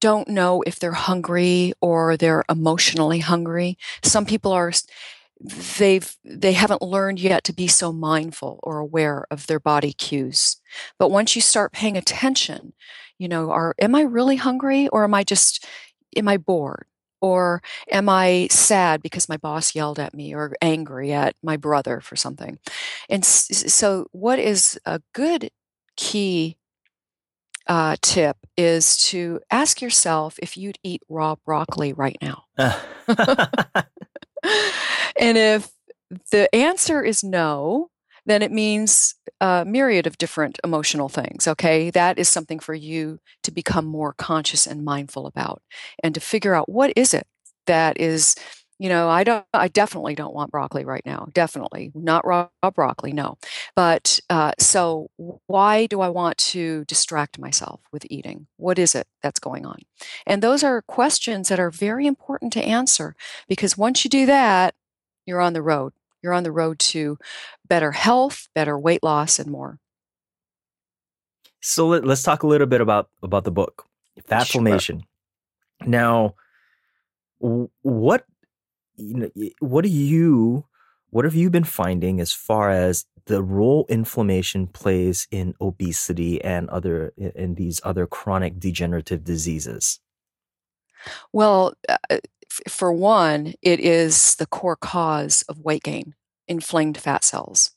don't 0.00 0.28
know 0.28 0.62
if 0.66 0.78
they're 0.78 0.92
hungry 0.92 1.72
or 1.80 2.16
they're 2.16 2.44
emotionally 2.50 3.20
hungry 3.20 3.78
some 4.02 4.26
people 4.26 4.52
are 4.52 4.72
they've 5.78 6.16
they 6.24 6.52
haven't 6.52 6.82
learned 6.82 7.18
yet 7.18 7.44
to 7.44 7.52
be 7.52 7.66
so 7.66 7.92
mindful 7.92 8.60
or 8.62 8.78
aware 8.78 9.24
of 9.30 9.46
their 9.46 9.60
body 9.60 9.92
cues 9.92 10.56
but 10.98 11.10
once 11.10 11.34
you 11.34 11.40
start 11.42 11.72
paying 11.72 11.96
attention 11.96 12.72
You 13.18 13.28
know, 13.28 13.50
are 13.50 13.74
am 13.78 13.94
I 13.94 14.02
really 14.02 14.36
hungry 14.36 14.88
or 14.88 15.04
am 15.04 15.14
I 15.14 15.24
just 15.24 15.66
am 16.16 16.28
I 16.28 16.36
bored? 16.38 16.86
Or 17.22 17.60
am 17.90 18.08
I 18.08 18.48
sad 18.50 19.02
because 19.02 19.28
my 19.28 19.36
boss 19.36 19.74
yelled 19.74 19.98
at 20.00 20.14
me 20.14 20.34
or 20.34 20.54
angry 20.62 21.12
at 21.12 21.34
my 21.42 21.56
brother 21.58 22.00
for 22.00 22.16
something? 22.16 22.58
And 23.10 23.24
so, 23.24 24.06
what 24.12 24.38
is 24.38 24.80
a 24.86 25.02
good 25.12 25.50
key 25.96 26.56
uh, 27.70 27.94
tip 28.02 28.36
is 28.56 28.96
to 28.96 29.40
ask 29.52 29.80
yourself 29.80 30.36
if 30.42 30.56
you'd 30.56 30.78
eat 30.82 31.02
raw 31.08 31.36
broccoli 31.46 31.92
right 31.92 32.18
now. 32.20 32.42
and 32.58 32.76
if 35.38 35.70
the 36.32 36.52
answer 36.52 37.00
is 37.04 37.22
no, 37.22 37.88
then 38.26 38.42
it 38.42 38.50
means 38.50 39.14
a 39.40 39.64
myriad 39.64 40.08
of 40.08 40.18
different 40.18 40.58
emotional 40.64 41.08
things. 41.08 41.46
Okay. 41.46 41.90
That 41.90 42.18
is 42.18 42.28
something 42.28 42.58
for 42.58 42.74
you 42.74 43.20
to 43.44 43.52
become 43.52 43.86
more 43.86 44.14
conscious 44.14 44.66
and 44.66 44.84
mindful 44.84 45.28
about 45.28 45.62
and 46.02 46.12
to 46.14 46.20
figure 46.20 46.56
out 46.56 46.68
what 46.68 46.92
is 46.96 47.14
it 47.14 47.28
that 47.66 48.00
is 48.00 48.34
you 48.80 48.88
know 48.88 49.08
i 49.08 49.22
don't 49.22 49.44
i 49.52 49.68
definitely 49.68 50.14
don't 50.16 50.34
want 50.34 50.50
broccoli 50.50 50.84
right 50.84 51.04
now 51.06 51.28
definitely. 51.32 51.92
Not 51.94 52.26
raw 52.26 52.48
broccoli 52.74 53.12
no. 53.12 53.36
But 53.76 54.18
uh, 54.30 54.52
so 54.58 55.10
why 55.46 55.86
do 55.86 56.00
i 56.00 56.08
want 56.08 56.38
to 56.38 56.84
distract 56.86 57.38
myself 57.38 57.80
with 57.92 58.06
eating? 58.10 58.48
What 58.56 58.78
is 58.78 58.94
it 58.94 59.06
that's 59.22 59.38
going 59.38 59.66
on? 59.66 59.78
And 60.26 60.42
those 60.42 60.64
are 60.64 60.82
questions 60.82 61.48
that 61.48 61.60
are 61.60 61.70
very 61.70 62.06
important 62.06 62.52
to 62.54 62.62
answer 62.62 63.14
because 63.48 63.78
once 63.78 64.02
you 64.02 64.10
do 64.10 64.26
that 64.26 64.74
you're 65.26 65.42
on 65.42 65.52
the 65.52 65.62
road. 65.62 65.92
You're 66.22 66.32
on 66.32 66.42
the 66.42 66.52
road 66.52 66.78
to 66.78 67.18
better 67.68 67.92
health 67.92 68.48
better 68.54 68.78
weight 68.78 69.02
loss 69.02 69.38
and 69.38 69.50
more. 69.50 69.78
So 71.60 71.88
let, 71.88 72.04
us 72.08 72.22
talk 72.22 72.42
a 72.42 72.46
little 72.46 72.66
bit 72.66 72.80
about 72.80 73.10
about 73.22 73.44
the 73.44 73.50
book 73.50 73.86
fat 74.26 74.46
sure. 74.46 74.60
formation 74.60 75.02
now 75.86 76.34
what 77.40 78.24
you 79.00 79.14
know, 79.14 79.30
what 79.60 79.82
do 79.82 79.90
you 79.90 80.64
what 81.10 81.24
have 81.24 81.34
you 81.34 81.50
been 81.50 81.64
finding 81.64 82.20
as 82.20 82.32
far 82.32 82.70
as 82.70 83.04
the 83.26 83.42
role 83.42 83.84
inflammation 83.88 84.66
plays 84.66 85.26
in 85.30 85.54
obesity 85.60 86.42
and 86.42 86.68
other 86.70 87.12
in 87.16 87.54
these 87.54 87.80
other 87.84 88.06
chronic 88.06 88.58
degenerative 88.58 89.24
diseases? 89.24 90.00
Well, 91.32 91.74
uh, 91.88 92.18
for 92.68 92.92
one, 92.92 93.54
it 93.62 93.80
is 93.80 94.36
the 94.36 94.46
core 94.46 94.76
cause 94.76 95.42
of 95.48 95.60
weight 95.60 95.82
gain, 95.82 96.14
inflamed 96.46 96.98
fat 96.98 97.24
cells. 97.24 97.72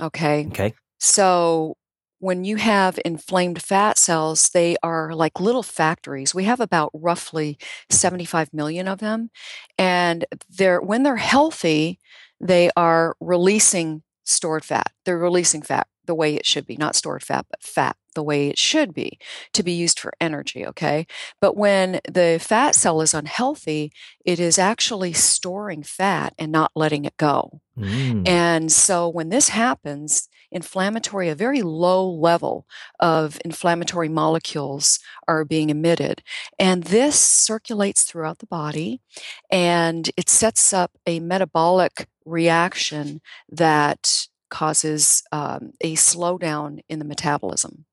Okay. 0.00 0.46
Okay. 0.46 0.74
So 0.98 1.76
when 2.22 2.44
you 2.44 2.54
have 2.56 3.00
inflamed 3.04 3.60
fat 3.60 3.98
cells, 3.98 4.50
they 4.50 4.76
are 4.80 5.12
like 5.12 5.40
little 5.40 5.64
factories. 5.64 6.32
We 6.34 6.44
have 6.44 6.60
about 6.60 6.92
roughly 6.94 7.58
75 7.90 8.54
million 8.54 8.86
of 8.86 9.00
them. 9.00 9.30
And 9.76 10.24
they're, 10.48 10.80
when 10.80 11.02
they're 11.02 11.16
healthy, 11.16 11.98
they 12.40 12.70
are 12.76 13.16
releasing 13.20 14.04
stored 14.24 14.64
fat. 14.64 14.92
They're 15.04 15.18
releasing 15.18 15.62
fat 15.62 15.86
the 16.06 16.14
way 16.14 16.34
it 16.34 16.46
should 16.46 16.66
be, 16.66 16.76
not 16.76 16.96
stored 16.96 17.22
fat, 17.22 17.46
but 17.48 17.62
fat 17.62 17.96
the 18.14 18.22
way 18.22 18.48
it 18.48 18.58
should 18.58 18.92
be 18.92 19.18
to 19.52 19.62
be 19.62 19.72
used 19.72 19.98
for 19.98 20.12
energy. 20.20 20.66
Okay. 20.66 21.06
But 21.40 21.56
when 21.56 22.00
the 22.10 22.38
fat 22.40 22.74
cell 22.74 23.00
is 23.00 23.14
unhealthy, 23.14 23.92
it 24.24 24.38
is 24.38 24.58
actually 24.58 25.12
storing 25.12 25.82
fat 25.82 26.34
and 26.38 26.52
not 26.52 26.72
letting 26.74 27.04
it 27.04 27.16
go. 27.16 27.60
Mm. 27.78 28.28
And 28.28 28.72
so 28.72 29.08
when 29.08 29.30
this 29.30 29.48
happens, 29.48 30.28
inflammatory, 30.50 31.28
a 31.30 31.34
very 31.34 31.62
low 31.62 32.08
level 32.08 32.66
of 33.00 33.38
inflammatory 33.44 34.08
molecules 34.08 34.98
are 35.26 35.44
being 35.44 35.70
emitted. 35.70 36.22
And 36.58 36.84
this 36.84 37.18
circulates 37.18 38.04
throughout 38.04 38.38
the 38.38 38.46
body 38.46 39.00
and 39.50 40.10
it 40.16 40.28
sets 40.28 40.72
up 40.72 40.92
a 41.06 41.20
metabolic 41.20 42.08
reaction 42.24 43.20
that 43.50 44.26
causes 44.50 45.22
um, 45.32 45.72
a 45.80 45.94
slowdown 45.94 46.80
in 46.88 46.98
the 46.98 47.04
metabolism. 47.04 47.86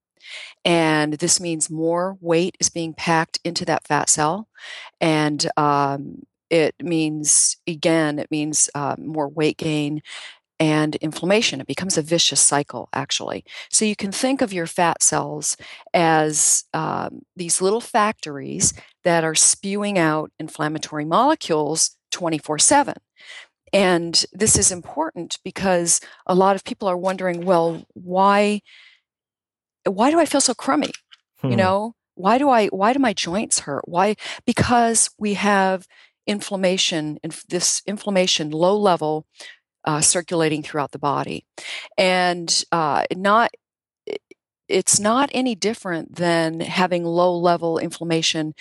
And 0.66 1.14
this 1.14 1.40
means 1.40 1.70
more 1.70 2.18
weight 2.22 2.58
is 2.60 2.70
being 2.70 2.94
packed 2.94 3.40
into 3.44 3.66
that 3.66 3.88
fat 3.88 4.10
cell. 4.10 4.48
And 5.00 5.50
um, 5.58 6.24
it 6.50 6.76
means, 6.82 7.58
again, 7.66 8.20
it 8.20 8.30
means 8.30 8.70
uh, 8.76 8.96
more 9.00 9.28
weight 9.28 9.58
gain 9.58 10.02
and 10.60 10.96
inflammation. 10.98 11.62
It 11.62 11.68
becomes 11.68 11.98
a 11.98 12.02
vicious 12.02 12.42
cycle, 12.42 12.90
actually. 12.94 13.46
So 13.70 13.86
you 13.86 13.96
can 13.96 14.12
think 14.12 14.42
of 14.42 14.52
your 14.52 14.68
fat 14.68 15.02
cells 15.02 15.56
as 15.94 16.66
um, 16.74 17.22
these 17.36 17.62
little 17.62 17.82
factories 17.82 18.74
that 19.04 19.24
are 19.24 19.36
spewing 19.36 19.98
out 19.98 20.32
inflammatory 20.40 21.06
molecules 21.06 21.96
24 22.12 22.60
7. 22.60 22.96
And 23.74 24.26
this 24.32 24.58
is 24.58 24.72
important 24.72 25.38
because 25.44 26.02
a 26.26 26.36
lot 26.36 26.56
of 26.56 26.64
people 26.64 26.88
are 26.88 26.98
wondering, 26.98 27.46
well, 27.46 27.84
why, 27.94 28.62
why 29.86 30.12
do 30.12 30.20
I 30.20 30.26
feel 30.26 30.42
so 30.42 30.54
crummy? 30.54 30.92
Hmm. 31.42 31.52
You 31.52 31.58
know, 31.58 31.96
why 32.16 32.38
do 32.38 32.50
I, 32.50 32.68
why 32.68 32.94
do 32.94 33.00
my 33.00 33.14
joints 33.14 33.60
hurt? 33.60 33.88
Why? 33.88 34.16
Because 34.46 35.10
we 35.18 35.36
have 35.36 35.88
inflammation, 36.28 37.18
and 37.24 37.36
this 37.50 37.82
inflammation, 37.88 38.52
low 38.52 38.78
level 38.78 39.26
uh, 39.86 40.02
circulating 40.02 40.62
throughout 40.62 40.92
the 40.92 41.00
body, 41.00 41.46
and 41.98 42.64
uh, 42.72 43.06
not 43.16 43.52
it's 44.68 45.00
not 45.00 45.32
any 45.34 45.56
different 45.56 46.16
than 46.16 46.60
having 46.60 47.04
low 47.04 47.36
level 47.36 47.80
inflammation 47.80 48.54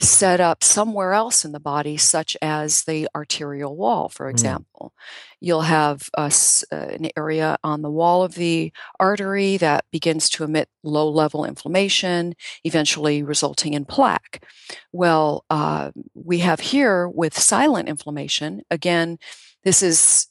set 0.00 0.40
up 0.40 0.62
somewhere 0.62 1.12
else 1.12 1.44
in 1.44 1.52
the 1.52 1.60
body, 1.60 1.96
such 1.96 2.36
as 2.42 2.84
the 2.84 3.08
arterial 3.14 3.76
wall, 3.76 4.08
for 4.08 4.26
mm. 4.26 4.30
example. 4.30 4.92
Mm. 4.94 5.00
You'll 5.40 5.62
have 5.62 6.08
a, 6.14 6.30
an 6.70 7.08
area 7.16 7.56
on 7.64 7.82
the 7.82 7.90
wall 7.90 8.22
of 8.22 8.34
the 8.34 8.72
artery 9.00 9.56
that 9.56 9.84
begins 9.90 10.28
to 10.30 10.44
emit 10.44 10.68
low 10.82 11.08
level 11.08 11.44
inflammation, 11.44 12.34
eventually 12.64 13.22
resulting 13.22 13.74
in 13.74 13.84
plaque. 13.84 14.44
Well, 14.92 15.44
uh, 15.48 15.92
we 16.14 16.38
have 16.38 16.60
here 16.60 17.08
with 17.08 17.38
silent 17.38 17.88
inflammation, 17.88 18.62
again, 18.70 19.18
this 19.64 19.82
is 19.82 20.28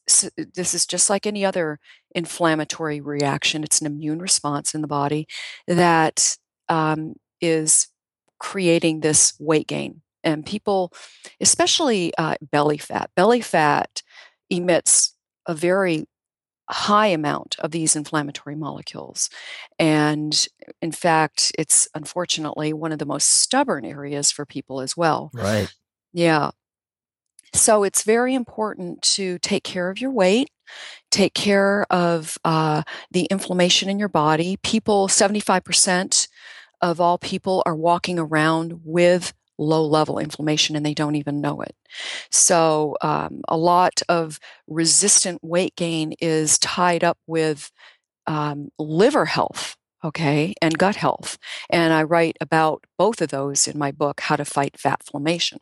this 0.54 0.74
is 0.74 0.86
just 0.86 1.10
like 1.10 1.28
any 1.28 1.44
other 1.44 1.78
inflammatory 2.12 3.02
reaction. 3.02 3.66
It's 3.66 3.82
an 3.82 3.86
immune 3.86 4.20
response 4.20 4.74
in 4.74 4.80
the 4.80 4.88
body 4.88 5.28
that 5.68 6.38
um, 6.70 7.16
is 7.42 7.90
creating 8.40 9.00
this 9.00 9.34
weight 9.40 9.68
gain. 9.68 10.02
And 10.24 10.46
people, 10.46 10.92
especially 11.40 12.12
uh, 12.18 12.36
belly 12.42 12.78
fat, 12.78 13.12
belly 13.16 13.42
fat 13.42 14.02
emits 14.50 15.14
a 15.46 15.54
very 15.54 16.08
high 16.70 17.08
amount 17.08 17.56
of 17.60 17.72
these 17.72 17.96
inflammatory 17.96 18.56
molecules. 18.56 19.30
And 19.78 20.48
in 20.82 20.92
fact, 20.92 21.52
it's 21.60 21.88
unfortunately 21.94 22.74
one 22.74 22.92
of 22.92 23.00
the 23.00 23.06
most 23.06 23.30
stubborn 23.30 23.86
areas 23.86 24.32
for 24.32 24.46
people 24.46 24.82
as 24.82 24.98
well. 24.98 25.30
Right. 25.34 25.72
Yeah. 26.12 26.52
So 27.54 27.84
it's 27.84 28.04
very 28.04 28.34
important 28.34 29.02
to 29.04 29.38
take 29.40 29.64
care 29.64 29.90
of 29.90 30.02
your 30.02 30.12
weight, 30.12 30.50
take 31.10 31.34
care 31.34 31.86
of 31.90 32.38
uh, 32.44 32.84
the 33.12 33.26
inflammation 33.26 33.88
in 33.90 34.00
your 34.00 34.10
body. 34.10 34.58
People, 34.62 35.08
75% 35.08 36.28
of 36.92 37.02
all 37.02 37.18
people 37.18 37.64
are 37.66 37.76
walking 37.76 38.20
around 38.20 38.82
with 38.84 39.34
low 39.58 39.84
level 39.86 40.20
inflammation 40.20 40.76
and 40.76 40.86
they 40.86 40.94
don't 40.94 41.16
even 41.16 41.42
know 41.42 41.62
it. 41.62 41.76
So, 42.30 42.96
um, 43.02 43.42
a 43.48 43.58
lot 43.58 44.02
of 44.10 44.40
resistant 44.68 45.44
weight 45.44 45.76
gain 45.76 46.14
is 46.20 46.60
tied 46.60 47.04
up 47.04 47.18
with 47.26 47.72
um, 48.28 48.70
liver 48.78 49.26
health 49.26 49.78
okay, 50.06 50.54
and 50.62 50.78
gut 50.78 50.96
health. 50.96 51.38
And 51.70 51.92
I 51.92 52.04
write 52.04 52.38
about 52.40 52.84
both 52.98 53.22
of 53.22 53.30
those 53.30 53.68
in 53.68 53.78
my 53.78 53.92
book, 53.92 54.22
How 54.22 54.36
to 54.36 54.46
Fight 54.46 54.80
Fat 54.80 55.02
Inflammation. 55.02 55.60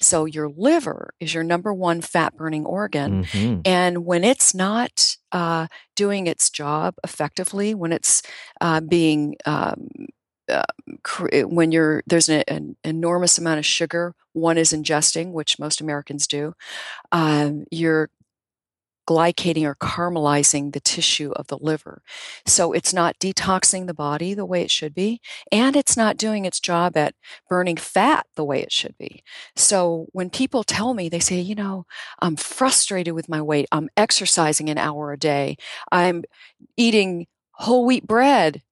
So 0.00 0.24
your 0.24 0.48
liver 0.48 1.14
is 1.18 1.34
your 1.34 1.42
number 1.42 1.74
one 1.74 2.00
fat 2.00 2.36
burning 2.36 2.64
organ. 2.64 3.24
Mm-hmm. 3.24 3.60
And 3.64 4.04
when 4.06 4.22
it's 4.22 4.54
not 4.54 5.16
uh, 5.32 5.66
doing 5.96 6.28
its 6.28 6.48
job 6.48 6.94
effectively, 7.02 7.74
when 7.74 7.92
it's 7.92 8.22
uh, 8.60 8.80
being 8.80 9.34
um, 9.46 9.88
uh, 10.52 10.64
when 11.46 11.72
you're 11.72 12.02
there's 12.06 12.28
an, 12.28 12.44
an, 12.48 12.76
enormous 12.84 13.38
amount 13.38 13.58
of 13.58 13.66
sugar 13.66 14.14
one 14.32 14.58
is 14.58 14.72
ingesting, 14.72 15.32
which 15.32 15.58
most 15.58 15.80
Americans 15.80 16.26
do, 16.26 16.54
um, 17.10 17.64
you're 17.70 18.10
glycating 19.08 19.64
or 19.64 19.74
caramelizing 19.74 20.72
the 20.72 20.80
tissue 20.80 21.32
of 21.32 21.48
the 21.48 21.58
liver. 21.58 22.02
So 22.46 22.72
it's 22.72 22.94
not 22.94 23.18
detoxing 23.18 23.86
the 23.86 23.94
body 23.94 24.32
the 24.32 24.46
way 24.46 24.62
it 24.62 24.70
should 24.70 24.94
be, 24.94 25.20
and 25.50 25.74
it's 25.74 25.96
not 25.96 26.16
doing 26.16 26.44
its 26.44 26.60
job 26.60 26.96
at 26.96 27.14
burning 27.48 27.76
fat 27.76 28.26
the 28.36 28.44
way 28.44 28.62
it 28.62 28.72
should 28.72 28.96
be. 28.98 29.24
So 29.56 30.06
when 30.12 30.30
people 30.30 30.62
tell 30.62 30.94
me, 30.94 31.08
they 31.08 31.18
say, 31.18 31.40
you 31.40 31.54
know, 31.54 31.84
I'm 32.20 32.36
frustrated 32.36 33.14
with 33.14 33.28
my 33.28 33.42
weight, 33.42 33.66
I'm 33.72 33.88
exercising 33.96 34.70
an 34.70 34.78
hour 34.78 35.12
a 35.12 35.18
day, 35.18 35.56
I'm 35.90 36.24
eating 36.76 37.26
whole 37.52 37.84
wheat 37.84 38.06
bread 38.06 38.62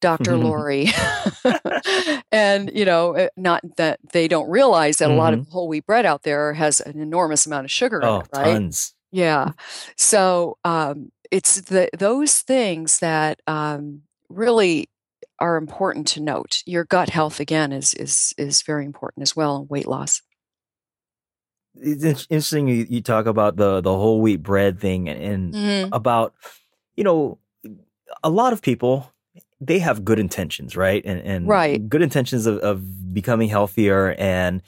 Dr. 0.00 0.36
Lori. 0.36 0.88
and, 2.32 2.70
you 2.74 2.84
know, 2.84 3.12
eh, 3.12 3.28
not 3.36 3.62
that 3.76 4.00
they 4.12 4.28
don't 4.28 4.48
realize 4.48 4.98
that 4.98 5.08
mm-hmm. 5.08 5.14
a 5.14 5.18
lot 5.18 5.34
of 5.34 5.40
mm-hmm. 5.40 5.50
whole 5.50 5.68
wheat 5.68 5.86
bread 5.86 6.06
out 6.06 6.22
there 6.22 6.54
has 6.54 6.80
an 6.80 7.00
enormous 7.00 7.46
amount 7.46 7.64
of 7.64 7.70
sugar 7.70 8.00
oh, 8.04 8.16
in 8.16 8.20
it, 8.20 8.28
right? 8.34 8.52
Tons. 8.52 8.94
Yeah. 9.10 9.52
So 9.96 10.58
um, 10.64 11.10
it's 11.30 11.62
the 11.62 11.88
those 11.96 12.40
things 12.40 12.98
that 13.00 13.40
um, 13.46 14.02
really 14.28 14.88
are 15.38 15.56
important 15.56 16.06
to 16.08 16.20
note. 16.20 16.62
Your 16.66 16.84
gut 16.84 17.10
health 17.10 17.40
again 17.40 17.72
is 17.72 17.94
is 17.94 18.34
is 18.36 18.62
very 18.62 18.84
important 18.84 19.22
as 19.22 19.34
well 19.34 19.56
in 19.56 19.68
weight 19.68 19.86
loss. 19.86 20.22
It's 21.80 22.26
interesting 22.28 22.68
you, 22.68 23.00
talk 23.02 23.26
about 23.26 23.56
the 23.56 23.80
the 23.80 23.94
whole 23.94 24.20
wheat 24.20 24.42
bread 24.42 24.80
thing 24.80 25.08
and, 25.08 25.22
and 25.22 25.54
mm-hmm. 25.54 25.92
about 25.92 26.34
you 26.96 27.04
know 27.04 27.38
a 28.22 28.30
lot 28.30 28.52
of 28.52 28.62
people 28.62 29.12
they 29.60 29.78
have 29.80 30.04
good 30.04 30.18
intentions, 30.18 30.76
right? 30.76 31.02
And, 31.04 31.20
and 31.20 31.48
right. 31.48 31.88
good 31.88 32.02
intentions 32.02 32.46
of, 32.46 32.58
of 32.58 33.12
becoming 33.12 33.48
healthier. 33.48 34.14
And 34.18 34.62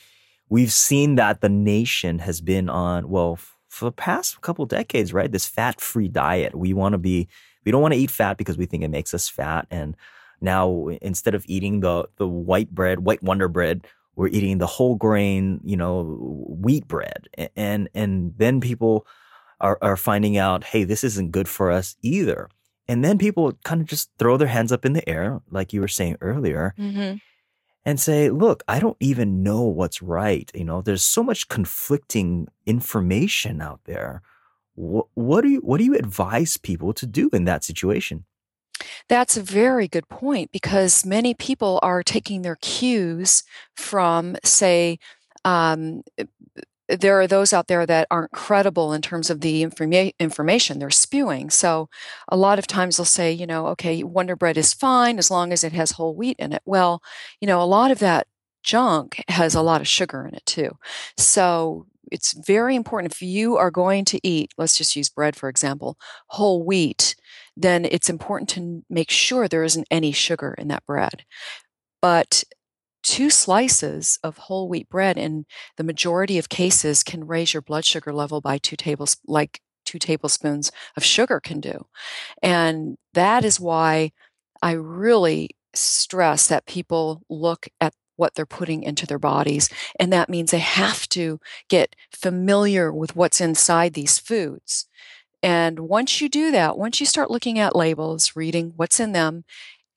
we've 0.48 0.72
seen 0.72 1.14
that 1.16 1.40
the 1.40 1.48
nation 1.48 2.18
has 2.20 2.40
been 2.40 2.68
on, 2.68 3.09
well, 3.09 3.38
for 3.68 3.85
the 3.85 3.92
past 3.92 4.40
couple 4.40 4.66
decades, 4.66 5.12
right? 5.12 5.31
This 5.31 5.46
fat 5.46 5.81
free 5.81 6.09
diet. 6.09 6.57
We 6.57 6.74
want 6.74 6.94
to 6.94 6.98
be, 6.98 7.29
we 7.64 7.70
don't 7.70 7.83
want 7.83 7.94
to 7.94 8.00
eat 8.00 8.11
fat 8.11 8.37
because 8.37 8.59
we 8.59 8.66
think 8.66 8.83
it 8.83 8.88
makes 8.88 9.14
us 9.14 9.29
fat. 9.29 9.66
And 9.70 9.96
now 10.40 10.88
instead 11.00 11.35
of 11.35 11.44
eating 11.46 11.81
the, 11.81 12.09
the 12.16 12.26
white 12.26 12.74
bread, 12.74 13.00
white 13.00 13.22
wonder 13.22 13.46
bread, 13.46 13.87
we're 14.16 14.26
eating 14.29 14.59
the 14.59 14.66
whole 14.66 14.96
grain, 14.96 15.61
you 15.62 15.76
know, 15.76 16.03
wheat 16.48 16.88
bread. 16.88 17.29
And, 17.55 17.88
and 17.94 18.35
then 18.37 18.61
people 18.61 19.07
are, 19.61 19.79
are 19.81 19.96
finding 19.96 20.37
out, 20.37 20.64
hey, 20.64 20.83
this 20.83 21.05
isn't 21.05 21.31
good 21.31 21.48
for 21.48 21.70
us 21.70 21.96
either. 22.03 22.48
And 22.90 23.05
then 23.05 23.18
people 23.18 23.53
kind 23.64 23.81
of 23.81 23.87
just 23.87 24.11
throw 24.18 24.37
their 24.37 24.48
hands 24.48 24.72
up 24.72 24.85
in 24.85 24.94
the 24.94 25.09
air, 25.09 25.40
like 25.48 25.72
you 25.72 25.81
were 25.81 25.87
saying 25.87 26.16
earlier, 26.20 26.74
mm-hmm. 26.76 27.18
and 27.85 28.00
say, 28.00 28.31
look, 28.31 28.64
I 28.66 28.81
don't 28.81 28.96
even 28.98 29.44
know 29.44 29.62
what's 29.62 30.03
right. 30.03 30.50
You 30.53 30.64
know, 30.64 30.83
there's 30.83 31.05
so 31.05 31.22
much 31.22 31.46
conflicting 31.46 32.48
information 32.66 33.61
out 33.61 33.79
there. 33.85 34.22
What, 34.74 35.07
what 35.14 35.42
do 35.42 35.50
you 35.50 35.61
what 35.61 35.79
do 35.79 35.85
you 35.85 35.94
advise 35.94 36.57
people 36.57 36.92
to 36.94 37.07
do 37.07 37.31
in 37.33 37.44
that 37.44 37.62
situation? 37.62 38.24
That's 39.09 39.37
a 39.37 39.42
very 39.42 39.87
good 39.87 40.09
point 40.09 40.50
because 40.50 41.07
many 41.07 41.33
people 41.33 41.79
are 41.85 42.03
taking 42.03 42.42
their 42.42 42.57
cues 42.57 43.44
from, 43.76 44.37
say, 44.42 44.98
um, 45.44 46.03
there 46.98 47.20
are 47.20 47.26
those 47.26 47.53
out 47.53 47.68
there 47.68 47.87
that 47.87 48.07
aren't 48.11 48.33
credible 48.33 48.92
in 48.92 49.03
terms 49.03 49.31
of 49.31 49.40
the 49.40 49.64
informa- 49.64 50.12
information 50.18 50.79
they're 50.79 50.90
spewing. 50.90 51.50
So 51.50 51.88
a 52.29 52.37
lot 52.37 52.59
of 52.59 52.66
times 52.66 52.96
they'll 52.96 53.05
say, 53.05 53.33
you 53.33 53.46
know, 53.46 53.66
okay, 53.68 54.03
Wonder 54.03 54.37
Bread 54.37 54.57
is 54.57 54.74
fine 54.74 55.18
as 55.18 55.31
long 55.31 55.53
as 55.53 55.64
it 55.64 55.72
has 55.72 55.92
whole 55.92 56.14
wheat 56.14 56.37
in 56.38 56.53
it. 56.53 56.62
Well, 56.64 57.03
you 57.40 57.46
know, 57.46 57.62
a 57.62 57.64
lot 57.64 57.90
of 57.90 57.98
that 58.00 58.26
junk 58.62 59.22
has 59.29 59.55
a 59.55 59.62
lot 59.62 59.81
of 59.81 59.88
sugar 59.88 60.26
in 60.26 60.35
it 60.35 60.44
too. 60.46 60.70
So 61.16 61.87
it's 62.11 62.33
very 62.46 62.74
important 62.74 63.12
if 63.12 63.22
you 63.22 63.57
are 63.57 63.70
going 63.70 64.05
to 64.07 64.20
eat, 64.26 64.53
let's 64.59 64.76
just 64.76 64.96
use 64.96 65.09
bread 65.09 65.37
for 65.37 65.48
example, 65.48 65.96
whole 66.29 66.62
wheat, 66.64 67.14
then 67.57 67.85
it's 67.85 68.11
important 68.11 68.48
to 68.50 68.85
make 68.90 69.11
sure 69.11 69.46
there 69.46 69.64
isn't 69.64 69.87
any 69.90 70.12
sugar 70.12 70.55
in 70.59 70.68
that 70.68 70.85
bread. 70.87 71.24
But 72.03 72.44
two 73.11 73.29
slices 73.29 74.20
of 74.23 74.38
whole 74.38 74.68
wheat 74.68 74.88
bread 74.88 75.18
in 75.18 75.44
the 75.77 75.83
majority 75.83 76.38
of 76.38 76.49
cases 76.49 77.03
can 77.03 77.27
raise 77.27 77.53
your 77.53 77.61
blood 77.61 77.85
sugar 77.85 78.12
level 78.12 78.40
by 78.40 78.57
two 78.57 78.77
tables 78.77 79.16
like 79.27 79.61
two 79.85 79.99
tablespoons 79.99 80.70
of 80.96 81.03
sugar 81.03 81.40
can 81.40 81.59
do. 81.59 81.87
And 82.40 82.96
that 83.14 83.44
is 83.44 83.59
why 83.59 84.12
i 84.62 84.73
really 84.73 85.51
stress 85.75 86.46
that 86.46 86.66
people 86.66 87.23
look 87.29 87.66
at 87.81 87.94
what 88.14 88.35
they're 88.37 88.46
putting 88.46 88.85
into 88.85 89.07
their 89.07 89.18
bodies 89.18 89.68
and 89.99 90.12
that 90.12 90.29
means 90.29 90.53
they 90.53 90.59
have 90.61 91.09
to 91.09 91.40
get 91.68 91.96
familiar 92.12 92.92
with 92.92 93.16
what's 93.16 93.40
inside 93.40 93.94
these 93.94 94.20
foods. 94.20 94.87
And 95.42 95.81
once 95.81 96.20
you 96.20 96.29
do 96.29 96.53
that 96.53 96.79
once 96.79 97.01
you 97.01 97.07
start 97.07 97.31
looking 97.31 97.59
at 97.59 97.75
labels 97.75 98.37
reading 98.37 98.73
what's 98.77 99.01
in 99.01 99.11
them 99.12 99.44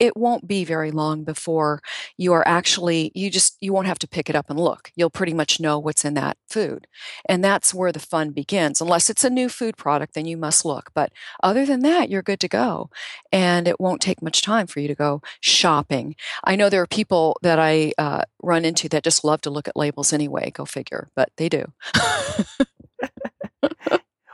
it 0.04 0.16
won't 0.16 0.46
be 0.46 0.64
very 0.64 0.90
long 0.90 1.24
before 1.24 1.80
you 2.16 2.32
are 2.32 2.46
actually 2.46 3.10
you 3.14 3.30
just 3.30 3.56
you 3.60 3.72
won't 3.72 3.86
have 3.86 3.98
to 4.00 4.08
pick 4.08 4.30
it 4.30 4.36
up 4.36 4.50
and 4.50 4.60
look. 4.60 4.92
You'll 4.96 5.10
pretty 5.10 5.34
much 5.34 5.60
know 5.60 5.78
what's 5.78 6.04
in 6.04 6.14
that 6.14 6.36
food. 6.48 6.86
And 7.28 7.42
that's 7.42 7.74
where 7.74 7.92
the 7.92 7.98
fun 7.98 8.30
begins. 8.30 8.80
Unless 8.80 9.10
it's 9.10 9.24
a 9.24 9.30
new 9.30 9.48
food 9.48 9.76
product 9.76 10.14
then 10.14 10.26
you 10.26 10.36
must 10.36 10.64
look. 10.64 10.90
But 10.94 11.12
other 11.42 11.66
than 11.66 11.80
that 11.80 12.10
you're 12.10 12.22
good 12.22 12.40
to 12.40 12.48
go. 12.48 12.90
And 13.32 13.66
it 13.66 13.80
won't 13.80 14.00
take 14.00 14.22
much 14.22 14.42
time 14.42 14.66
for 14.66 14.80
you 14.80 14.88
to 14.88 14.94
go 14.94 15.22
shopping. 15.40 16.14
I 16.44 16.56
know 16.56 16.68
there 16.68 16.82
are 16.82 16.86
people 16.86 17.38
that 17.42 17.58
i 17.58 17.92
uh, 17.98 18.22
run 18.42 18.64
into 18.64 18.88
that 18.90 19.04
just 19.04 19.24
love 19.24 19.40
to 19.42 19.50
look 19.50 19.68
at 19.68 19.76
labels 19.76 20.12
anyway. 20.12 20.50
Go 20.50 20.64
figure. 20.64 21.08
But 21.16 21.30
they 21.36 21.48
do. 21.48 21.72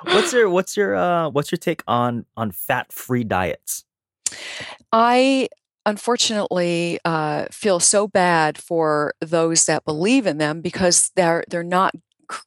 What's 0.04 0.32
your 0.32 0.48
what's 0.48 0.76
your 0.76 0.96
uh, 0.96 1.28
what's 1.28 1.52
your 1.52 1.58
take 1.58 1.82
on 1.86 2.24
on 2.36 2.52
fat 2.52 2.92
free 2.92 3.24
diets? 3.24 3.84
I 4.92 5.48
unfortunately 5.86 6.98
uh, 7.04 7.46
feel 7.50 7.80
so 7.80 8.06
bad 8.06 8.58
for 8.58 9.14
those 9.20 9.66
that 9.66 9.84
believe 9.84 10.26
in 10.26 10.38
them 10.38 10.60
because 10.60 11.10
they're 11.16 11.44
they're 11.48 11.62
not 11.62 11.94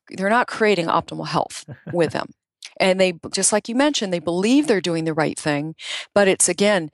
they're 0.09 0.29
not 0.29 0.47
creating 0.47 0.87
optimal 0.87 1.27
health 1.27 1.65
with 1.91 2.11
them. 2.13 2.31
And 2.79 2.99
they 2.99 3.13
just 3.31 3.51
like 3.51 3.69
you 3.69 3.75
mentioned 3.75 4.11
they 4.11 4.19
believe 4.19 4.67
they're 4.67 4.81
doing 4.81 5.05
the 5.05 5.13
right 5.13 5.37
thing 5.37 5.75
but 6.15 6.27
it's 6.27 6.49
again 6.49 6.89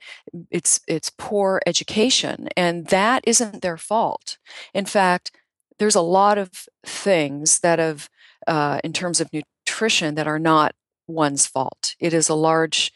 it's 0.50 0.80
it's 0.86 1.10
poor 1.16 1.60
education 1.66 2.48
and 2.56 2.86
that 2.88 3.22
isn't 3.26 3.62
their 3.62 3.78
fault. 3.78 4.38
In 4.74 4.84
fact 4.84 5.32
there's 5.78 5.94
a 5.94 6.02
lot 6.02 6.36
of 6.36 6.68
things 6.84 7.60
that 7.60 7.78
have 7.78 8.08
uh, 8.46 8.80
in 8.84 8.92
terms 8.92 9.20
of 9.20 9.30
nutrition 9.32 10.14
that 10.14 10.26
are 10.26 10.38
not 10.38 10.74
one's 11.06 11.46
fault. 11.46 11.94
It 11.98 12.12
is 12.12 12.28
a 12.28 12.34
large 12.34 12.92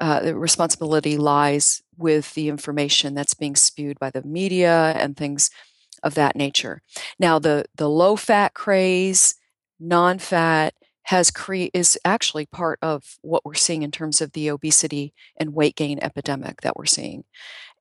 uh, 0.00 0.20
the 0.20 0.36
responsibility 0.36 1.16
lies 1.16 1.82
with 1.96 2.34
the 2.34 2.48
information 2.48 3.14
that's 3.14 3.34
being 3.34 3.56
spewed 3.56 3.98
by 3.98 4.10
the 4.10 4.22
media 4.22 4.92
and 4.96 5.16
things 5.16 5.50
of 6.02 6.14
that 6.14 6.36
nature. 6.36 6.82
Now, 7.18 7.38
the 7.38 7.64
the 7.74 7.88
low 7.88 8.16
fat 8.16 8.54
craze, 8.54 9.34
non 9.80 10.18
fat, 10.18 10.74
has 11.04 11.30
cre- 11.30 11.72
is 11.72 11.98
actually 12.04 12.46
part 12.46 12.78
of 12.82 13.16
what 13.22 13.44
we're 13.44 13.54
seeing 13.54 13.82
in 13.82 13.90
terms 13.90 14.20
of 14.20 14.32
the 14.32 14.48
obesity 14.48 15.14
and 15.38 15.54
weight 15.54 15.76
gain 15.76 15.98
epidemic 16.02 16.60
that 16.60 16.76
we're 16.76 16.86
seeing, 16.86 17.24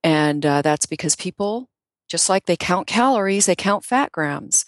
and 0.03 0.45
uh, 0.45 0.61
that's 0.61 0.85
because 0.85 1.15
people. 1.15 1.69
Just 2.07 2.29
like 2.29 2.45
they 2.45 2.55
count 2.55 2.85
calories, 2.85 3.47
they 3.47 3.55
count 3.55 3.83
fat 3.83 4.11
grams. 4.11 4.63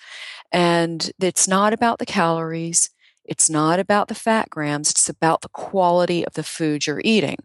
And 0.51 1.11
it's 1.21 1.47
not 1.47 1.71
about 1.71 1.99
the 1.99 2.05
calories. 2.05 2.89
It's 3.27 3.49
not 3.49 3.79
about 3.79 4.07
the 4.07 4.15
fat 4.15 4.49
grams, 4.49 4.91
it's 4.91 5.09
about 5.09 5.41
the 5.41 5.49
quality 5.49 6.25
of 6.25 6.33
the 6.33 6.43
food 6.43 6.87
you're 6.87 7.01
eating. 7.03 7.37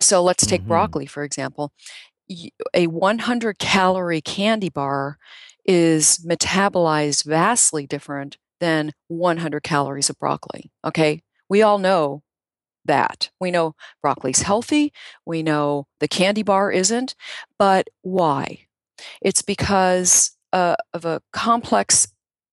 So 0.00 0.22
let's 0.22 0.46
take 0.46 0.62
mm-hmm. 0.62 0.68
broccoli, 0.68 1.06
for 1.06 1.24
example. 1.24 1.72
A 2.72 2.86
100 2.86 3.58
calorie 3.58 4.20
candy 4.20 4.70
bar 4.70 5.18
is 5.66 6.24
metabolized 6.26 7.24
vastly 7.24 7.86
different 7.86 8.38
than 8.60 8.92
100 9.08 9.62
calories 9.62 10.08
of 10.08 10.18
broccoli. 10.18 10.70
Okay. 10.84 11.22
We 11.48 11.62
all 11.62 11.78
know 11.78 12.22
that. 12.84 13.30
We 13.40 13.50
know 13.50 13.74
broccoli's 14.02 14.42
healthy. 14.42 14.92
We 15.26 15.42
know 15.42 15.86
the 16.00 16.08
candy 16.08 16.42
bar 16.42 16.70
isn't. 16.70 17.14
But 17.58 17.88
why? 18.02 18.66
It's 19.20 19.42
because 19.42 20.36
uh, 20.52 20.76
of 20.92 21.04
a 21.04 21.20
complex 21.32 22.08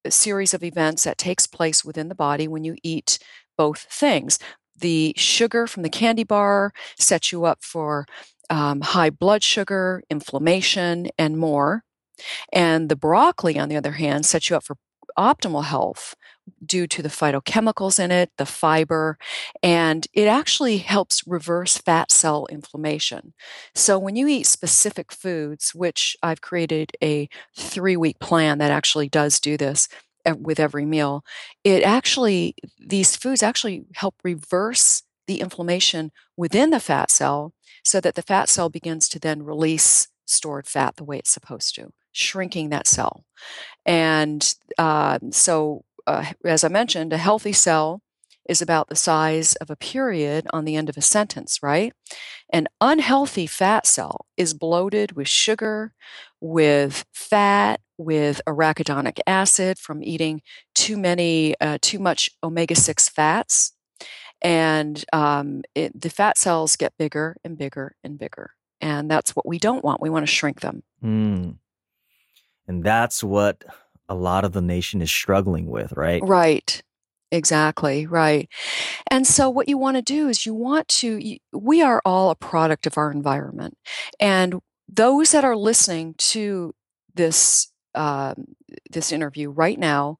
series 0.09 0.53
of 0.55 0.63
events 0.63 1.03
that 1.03 1.19
takes 1.19 1.45
place 1.45 1.85
within 1.85 2.09
the 2.09 2.15
body 2.15 2.47
when 2.47 2.63
you 2.63 2.75
eat 2.81 3.19
both 3.57 3.81
things. 3.89 4.39
The 4.75 5.13
sugar 5.15 5.67
from 5.67 5.83
the 5.83 5.89
candy 5.89 6.23
bar 6.23 6.71
sets 6.97 7.31
you 7.31 7.45
up 7.45 7.59
for 7.61 8.07
um, 8.49 8.81
high 8.81 9.11
blood 9.11 9.43
sugar, 9.43 10.01
inflammation, 10.09 11.09
and 11.19 11.37
more. 11.37 11.83
And 12.51 12.89
the 12.89 12.95
broccoli, 12.95 13.59
on 13.59 13.69
the 13.69 13.77
other 13.77 13.93
hand, 13.93 14.25
sets 14.25 14.49
you 14.49 14.55
up 14.55 14.63
for 14.63 14.77
optimal 15.17 15.65
health 15.65 16.15
due 16.65 16.88
to 16.88 17.01
the 17.01 17.10
phytochemicals 17.10 17.99
in 17.99 18.12
it, 18.12 18.32
the 18.38 18.45
fiber, 18.45 19.17
and 19.62 20.08
it 20.13 20.27
actually 20.27 20.77
helps 20.77 21.25
reverse 21.27 21.77
fat 21.77 22.12
cell 22.12 22.47
inflammation. 22.49 23.34
So 23.75 23.97
when 23.99 24.15
you 24.15 24.27
eat 24.27 24.47
specific 24.47 25.12
foods, 25.12 25.73
which 25.75 26.15
I've 26.23 26.41
created 26.41 26.91
a 27.04 27.30
three 27.56 27.97
week 27.97 28.19
plan 28.19 28.58
that 28.60 28.71
actually 28.71 29.10
does 29.10 29.39
do 29.39 29.58
this 29.58 29.88
with 30.38 30.60
every 30.60 30.86
meal, 30.86 31.23
it 31.63 31.84
actually, 31.84 32.56
these 32.80 33.15
foods 33.15 33.43
actually 33.43 33.86
help 33.95 34.15
reverse 34.23 35.04
the 35.27 35.39
inflammation 35.41 36.12
within 36.36 36.71
the 36.71 36.80
fat 36.80 37.12
cell 37.12 37.54
so 37.84 38.01
that 38.01 38.15
the 38.15 38.21
fat 38.21 38.49
cell 38.49 38.69
begins 38.69 39.08
to 39.10 39.19
then 39.19 39.43
release 39.43 40.08
stored 40.25 40.67
fat 40.67 40.95
the 40.95 41.04
way 41.04 41.17
it's 41.17 41.32
supposed 41.32 41.75
to, 41.75 41.91
shrinking 42.12 42.69
that 42.69 42.88
cell. 42.88 43.23
And 43.86 44.54
uh, 44.77 45.19
so, 45.32 45.84
uh, 46.07 46.25
as 46.45 46.63
I 46.63 46.67
mentioned, 46.67 47.13
a 47.13 47.17
healthy 47.17 47.53
cell 47.53 48.01
is 48.49 48.61
about 48.61 48.89
the 48.89 48.95
size 48.95 49.55
of 49.55 49.69
a 49.69 49.75
period 49.75 50.47
on 50.51 50.65
the 50.65 50.75
end 50.75 50.89
of 50.89 50.97
a 50.97 51.01
sentence, 51.01 51.59
right? 51.61 51.93
An 52.51 52.67
unhealthy 52.79 53.47
fat 53.47 53.85
cell 53.85 54.25
is 54.35 54.53
bloated 54.53 55.13
with 55.13 55.27
sugar, 55.27 55.93
with 56.39 57.05
fat, 57.13 57.81
with 57.97 58.41
arachidonic 58.47 59.19
acid 59.27 59.77
from 59.77 60.03
eating 60.03 60.41
too 60.73 60.97
many, 60.97 61.55
uh, 61.61 61.77
too 61.81 61.99
much 61.99 62.31
omega 62.43 62.75
6 62.75 63.09
fats. 63.09 63.73
And 64.41 65.03
um, 65.13 65.61
it, 65.75 65.99
the 65.99 66.09
fat 66.09 66.37
cells 66.37 66.75
get 66.75 66.97
bigger 66.97 67.37
and 67.43 67.57
bigger 67.57 67.95
and 68.03 68.17
bigger. 68.17 68.51
And 68.81 69.09
that's 69.09 69.35
what 69.35 69.47
we 69.47 69.59
don't 69.59 69.83
want. 69.83 70.01
We 70.01 70.09
want 70.09 70.23
to 70.23 70.31
shrink 70.31 70.61
them. 70.61 70.81
Mm. 71.03 71.57
And 72.67 72.83
that's 72.83 73.23
what 73.23 73.63
a 74.12 74.15
lot 74.15 74.43
of 74.43 74.52
the 74.52 74.62
nation 74.62 75.02
is 75.02 75.10
struggling 75.10 75.67
with, 75.67 75.93
right? 75.93 76.21
Right. 76.24 76.84
Exactly, 77.32 78.06
right. 78.06 78.50
And 79.10 79.26
so, 79.26 79.50
what 79.50 79.69
you 79.69 79.78
want 79.78 79.95
to 79.95 80.02
do 80.02 80.28
is 80.28 80.45
you 80.45 80.54
want 80.54 80.89
to, 80.89 81.38
we 81.54 81.82
are 81.82 82.02
all 82.04 82.30
a 82.30 82.36
product 82.36 82.86
of 82.86 82.97
our 82.97 83.10
environment. 83.10 83.78
And 84.19 84.60
those 84.89 85.32
that 85.32 85.45
are 85.45 85.56
listening 85.56 86.15
to 86.17 86.76
this, 87.15 87.71
um, 87.95 88.47
this 88.89 89.13
interview 89.13 89.50
right 89.50 89.80
now 89.80 90.17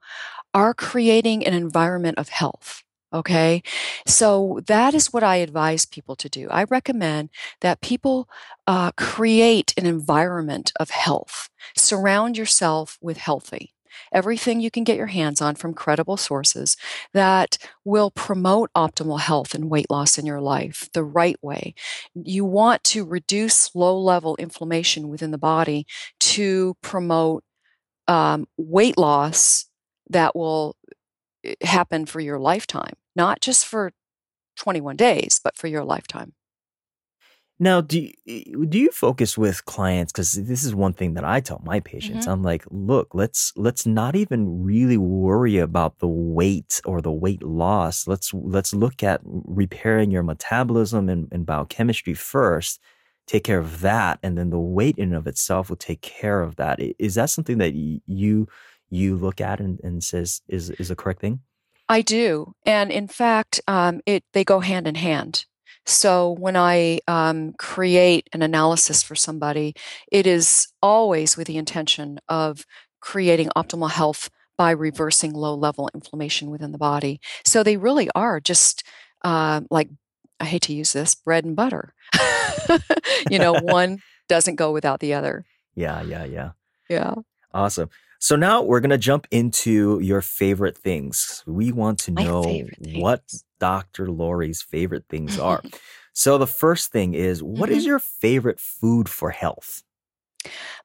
are 0.54 0.74
creating 0.74 1.46
an 1.46 1.54
environment 1.54 2.18
of 2.18 2.30
health. 2.30 2.82
Okay. 3.14 3.62
So 4.08 4.62
that 4.68 4.94
is 4.94 5.12
what 5.12 5.22
I 5.22 5.38
advise 5.38 5.86
people 5.86 6.16
to 6.16 6.30
do. 6.30 6.48
I 6.50 6.64
recommend 6.64 7.30
that 7.60 7.82
people 7.82 8.30
uh, 8.68 8.94
create 8.94 9.74
an 9.76 9.86
environment 9.86 10.72
of 10.80 10.92
health. 10.92 11.50
Surround 11.76 12.38
yourself 12.38 12.98
with 13.02 13.18
healthy 13.18 13.74
everything 14.14 14.60
you 14.60 14.72
can 14.72 14.84
get 14.84 14.98
your 14.98 15.08
hands 15.08 15.42
on 15.42 15.56
from 15.56 15.74
credible 15.74 16.18
sources 16.18 16.78
that 17.14 17.58
will 17.84 18.12
promote 18.12 18.72
optimal 18.76 19.20
health 19.20 19.54
and 19.54 19.70
weight 19.70 19.90
loss 19.90 20.18
in 20.18 20.26
your 20.26 20.42
life 20.42 20.90
the 20.94 21.04
right 21.04 21.38
way. 21.42 21.74
You 22.14 22.46
want 22.46 22.84
to 22.86 23.06
reduce 23.06 23.74
low 23.76 23.98
level 23.98 24.36
inflammation 24.38 25.10
within 25.10 25.32
the 25.32 25.38
body 25.38 25.86
to 26.20 26.76
promote 26.82 27.44
um, 28.08 28.48
weight 28.58 28.98
loss 28.98 29.66
that 30.10 30.36
will 30.36 30.76
eh, 31.44 31.56
happen 31.62 32.06
for 32.06 32.20
your 32.20 32.40
lifetime, 32.40 32.94
not 33.16 33.42
just 33.42 33.66
for 33.66 33.92
21 34.58 34.96
days, 34.96 35.40
but 35.44 35.58
for 35.58 35.68
your 35.68 35.84
lifetime. 35.84 36.34
Now, 37.62 37.80
do 37.80 38.10
you, 38.26 38.66
do 38.66 38.80
you 38.80 38.90
focus 38.90 39.38
with 39.38 39.66
clients? 39.66 40.12
Because 40.12 40.34
this 40.34 40.64
is 40.64 40.74
one 40.74 40.94
thing 40.94 41.14
that 41.14 41.24
I 41.24 41.42
tell 41.42 41.62
my 41.64 41.80
patients. 41.80 42.26
Mhm. 42.26 42.32
I'm 42.32 42.42
like, 42.42 42.66
look, 42.72 43.14
let's 43.14 43.54
let's 43.56 43.86
not 43.86 44.16
even 44.16 44.64
really 44.64 44.98
worry 44.98 45.60
about 45.60 46.00
the 46.00 46.08
weight 46.08 46.82
or 46.86 47.02
the 47.04 47.12
weight 47.12 47.44
loss. 47.44 48.08
Let's 48.08 48.34
let's 48.34 48.74
look 48.74 49.04
at 49.04 49.22
repairing 49.24 50.10
your 50.10 50.24
metabolism 50.24 51.08
and, 51.08 51.28
and 51.32 51.46
biochemistry 51.46 52.16
first. 52.16 52.80
Take 53.28 53.44
care 53.44 53.60
of 53.60 53.82
that, 53.82 54.18
and 54.24 54.36
then 54.38 54.50
the 54.50 54.60
weight 54.60 54.98
in 54.98 55.10
and 55.10 55.16
of 55.16 55.28
itself 55.28 55.70
will 55.70 55.78
take 55.78 56.02
care 56.02 56.42
of 56.42 56.56
that. 56.56 56.80
Is 56.98 57.14
that 57.14 57.30
something 57.30 57.60
that 57.60 57.76
you 57.76 58.48
you 58.90 59.16
look 59.16 59.40
at 59.40 59.60
and, 59.60 59.80
and 59.84 60.04
says 60.04 60.42
is 60.48 60.72
is 60.72 60.90
a 60.90 60.96
correct 60.96 61.22
thing? 61.22 61.42
I 61.88 62.02
do, 62.02 62.56
and 62.66 62.90
in 62.92 63.08
fact, 63.08 63.62
um, 63.68 64.02
it 64.08 64.24
they 64.34 64.44
go 64.44 64.62
hand 64.62 64.88
in 64.88 64.96
hand. 64.96 65.46
So 65.86 66.32
when 66.32 66.56
I 66.56 67.00
um, 67.08 67.54
create 67.54 68.30
an 68.34 68.42
analysis 68.42 69.02
for 69.02 69.16
somebody, 69.16 69.74
it 70.12 70.28
is 70.28 70.68
always 70.82 71.38
with 71.38 71.48
the 71.48 71.58
intention 71.58 72.20
of 72.30 72.66
creating 73.00 73.50
optimal 73.56 73.92
health 73.92 74.30
by 74.58 74.72
reversing 74.72 75.34
low 75.34 75.56
level 75.56 75.90
inflammation 75.94 76.52
within 76.52 76.72
the 76.72 76.78
body. 76.78 77.20
So 77.44 77.64
they 77.64 77.78
really 77.78 78.10
are 78.16 78.40
just 78.40 78.84
uh, 79.24 79.62
like 79.72 79.90
I 80.40 80.46
hate 80.46 80.64
to 80.64 80.74
use 80.74 80.94
this 80.94 81.16
bread 81.16 81.46
and 81.46 81.56
butter. 81.56 81.94
you 83.30 83.40
know, 83.40 83.54
one 83.62 84.00
doesn't 84.28 84.56
go 84.56 84.72
without 84.72 85.00
the 85.00 85.14
other. 85.14 85.46
Yeah, 85.76 86.02
yeah, 86.02 86.26
yeah. 86.26 86.52
Yeah. 86.90 87.16
Awesome. 87.54 87.90
So 88.20 88.36
now 88.36 88.62
we're 88.62 88.82
going 88.82 88.92
to 88.92 88.98
jump 88.98 89.28
into 89.32 90.00
your 90.00 90.22
favorite 90.22 90.78
things. 90.78 91.44
We 91.48 91.72
want 91.72 92.00
to 92.00 92.12
know 92.12 92.68
what. 92.94 93.24
Dr. 93.62 94.12
Lori's 94.12 94.62
favorite 94.64 95.06
things 95.10 95.40
are. 95.40 95.64
so 96.14 96.38
the 96.38 96.48
first 96.48 96.92
thing 96.92 97.14
is, 97.16 97.44
what 97.44 97.70
is 97.70 97.84
Mhm. 97.86 97.88
your 97.88 98.00
favorite 98.00 98.60
food 98.60 99.10
for 99.10 99.32
health? 99.32 99.84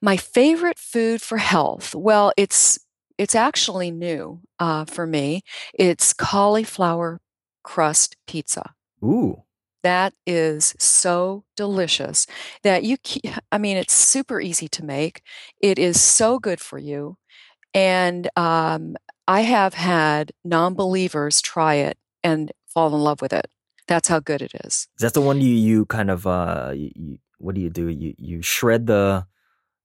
My 0.03 0.17
favorite 0.17 0.79
food 0.79 1.23
for 1.23 1.39
health. 1.39 1.95
Well, 1.95 2.33
it's 2.37 2.79
it's 3.19 3.35
actually 3.35 3.91
new 3.91 4.41
uh, 4.59 4.85
for 4.85 5.07
me. 5.07 5.43
It's 5.75 6.13
cauliflower 6.13 7.21
crust 7.65 8.17
pizza. 8.27 8.75
Ooh, 9.03 9.45
That 9.83 10.15
is 10.27 10.75
so 10.79 11.45
delicious 11.57 12.27
that 12.63 12.83
you. 12.85 12.97
I 13.53 13.59
mean, 13.59 13.77
it's 13.77 13.95
super 13.95 14.41
easy 14.41 14.69
to 14.71 14.85
make. 14.85 15.23
It 15.61 15.79
is 15.79 16.01
so 16.01 16.39
good 16.39 16.61
for 16.61 16.79
you, 16.79 17.17
and 17.75 18.29
um, 18.37 18.97
I 19.29 19.43
have 19.43 19.75
had 19.75 20.33
non-believers 20.45 21.41
try 21.43 21.77
it 21.77 21.99
and 22.25 22.53
fall 22.77 22.95
in 22.95 23.01
love 23.01 23.23
with 23.23 23.33
it. 23.33 23.47
That's 23.89 24.09
how 24.09 24.21
good 24.21 24.43
it 24.43 24.53
is. 24.65 24.75
is 24.99 25.03
that 25.05 25.15
the 25.15 25.21
one 25.23 25.41
you 25.41 25.55
you 25.69 25.87
kind 25.87 26.11
of 26.11 26.27
uh 26.27 26.73
you, 26.75 27.19
what 27.39 27.55
do 27.55 27.61
you 27.61 27.71
do? 27.71 27.89
You 27.89 28.15
you 28.19 28.43
shred 28.43 28.87
the 28.87 29.27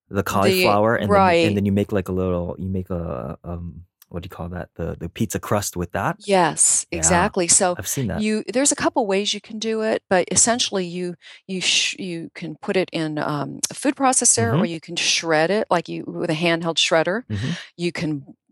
the 0.10 0.24
cauliflower 0.24 0.96
and 0.96 1.08
then, 1.10 1.16
right. 1.24 1.46
and 1.48 1.56
then 1.56 1.66
you 1.66 1.72
make 1.72 1.92
like 1.94 2.10
a 2.10 2.12
little 2.12 2.56
you 2.60 2.68
make 2.68 2.90
a 2.90 3.38
um 3.44 3.86
what 4.10 4.24
do 4.24 4.28
you 4.28 4.36
call 4.38 4.50
that 4.50 4.68
the 4.76 4.98
the 5.00 5.08
pizza 5.08 5.40
crust 5.40 5.78
with 5.78 5.92
that? 5.94 6.18
Yes, 6.28 6.86
Yeah. 6.92 6.98
exactly. 7.00 7.48
So 7.48 7.76
I've 7.80 7.88
seen 7.88 8.08
that. 8.08 8.20
you 8.22 8.44
there's 8.52 8.74
a 8.74 8.76
couple 8.84 9.06
ways 9.08 9.34
you 9.34 9.40
can 9.40 9.58
do 9.60 9.82
it 9.92 10.04
but 10.10 10.24
essentially 10.32 10.86
you 10.98 11.16
you 11.48 11.62
sh- 11.62 11.96
you 12.00 12.30
can 12.40 12.58
put 12.62 12.76
it 12.76 12.90
in 12.92 13.18
um, 13.20 13.60
a 13.70 13.74
food 13.74 13.96
processor 13.96 14.52
or 14.60 14.66
Mhm. 14.66 14.70
you 14.74 14.80
can 14.82 14.96
shred 14.98 15.50
it 15.50 15.66
like 15.70 15.88
you 15.88 16.04
with 16.06 16.30
a 16.30 16.40
handheld 16.46 16.78
shredder 16.86 17.24
Mhm. 17.30 17.56
you 17.78 17.92
can 18.00 18.12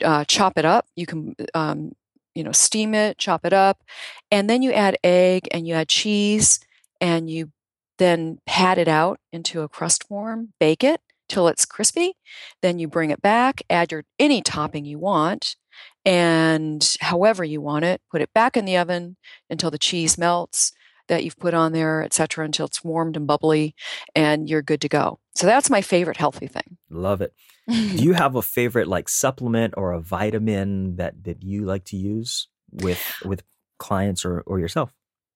uh, 0.09 0.23
chop 0.35 0.53
it 0.61 0.65
up 0.75 0.85
you 0.95 1.05
can 1.11 1.35
um, 1.53 1.91
you 2.39 2.45
know 2.45 2.53
steam 2.53 2.95
it 2.95 3.17
chop 3.17 3.45
it 3.45 3.51
up 3.51 3.83
and 4.31 4.49
then 4.49 4.61
you 4.61 4.71
add 4.71 4.97
egg 5.03 5.49
and 5.51 5.67
you 5.67 5.73
add 5.73 5.89
cheese 5.89 6.61
and 7.01 7.29
you 7.29 7.51
then 7.97 8.39
pat 8.47 8.77
it 8.77 8.87
out 8.87 9.19
into 9.33 9.61
a 9.61 9.67
crust 9.67 10.07
form 10.07 10.53
bake 10.57 10.81
it 10.81 11.01
till 11.27 11.49
it's 11.49 11.65
crispy 11.65 12.13
then 12.61 12.79
you 12.79 12.87
bring 12.87 13.09
it 13.11 13.21
back 13.21 13.61
add 13.69 13.91
your 13.91 14.05
any 14.17 14.41
topping 14.41 14.85
you 14.85 14.97
want 14.97 15.57
and 16.05 16.95
however 17.01 17.43
you 17.43 17.59
want 17.59 17.83
it 17.83 18.01
put 18.09 18.21
it 18.21 18.33
back 18.33 18.55
in 18.55 18.63
the 18.63 18.77
oven 18.77 19.17
until 19.49 19.69
the 19.69 19.77
cheese 19.77 20.17
melts 20.17 20.71
that 21.09 21.25
you've 21.25 21.37
put 21.39 21.53
on 21.53 21.73
there 21.73 22.01
etc 22.03 22.45
until 22.45 22.67
it's 22.67 22.85
warmed 22.85 23.17
and 23.17 23.27
bubbly 23.27 23.75
and 24.15 24.49
you're 24.49 24.61
good 24.61 24.79
to 24.79 24.87
go 24.87 25.19
so 25.39 25.47
that's 25.47 25.69
my 25.69 25.81
favorite 25.81 26.17
healthy 26.17 26.47
thing 26.47 26.77
Love 26.89 27.21
it. 27.21 27.33
do 27.67 28.03
you 28.03 28.13
have 28.13 28.35
a 28.35 28.41
favorite 28.41 28.87
like 28.87 29.07
supplement 29.07 29.73
or 29.77 29.91
a 29.91 29.99
vitamin 29.99 30.95
that 30.95 31.23
that 31.23 31.43
you 31.43 31.65
like 31.65 31.85
to 31.85 31.97
use 31.97 32.47
with 32.71 33.01
with 33.23 33.43
clients 33.77 34.25
or 34.25 34.41
or 34.41 34.59
yourself 34.59 34.93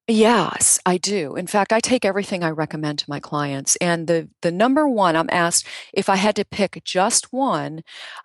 Yes, 0.07 0.81
I 0.85 0.97
do. 0.97 1.35
In 1.35 1.47
fact, 1.47 1.71
I 1.71 1.79
take 1.79 2.03
everything 2.03 2.43
I 2.43 2.49
recommend 2.49 2.99
to 2.99 3.09
my 3.09 3.21
clients. 3.21 3.77
And 3.77 4.05
the, 4.05 4.29
the 4.41 4.51
number 4.51 4.85
one, 4.85 5.15
I'm 5.15 5.29
asked 5.31 5.65
if 5.93 6.09
I 6.09 6.17
had 6.17 6.35
to 6.35 6.43
pick 6.43 6.81
just 6.83 7.31
one, 7.31 7.83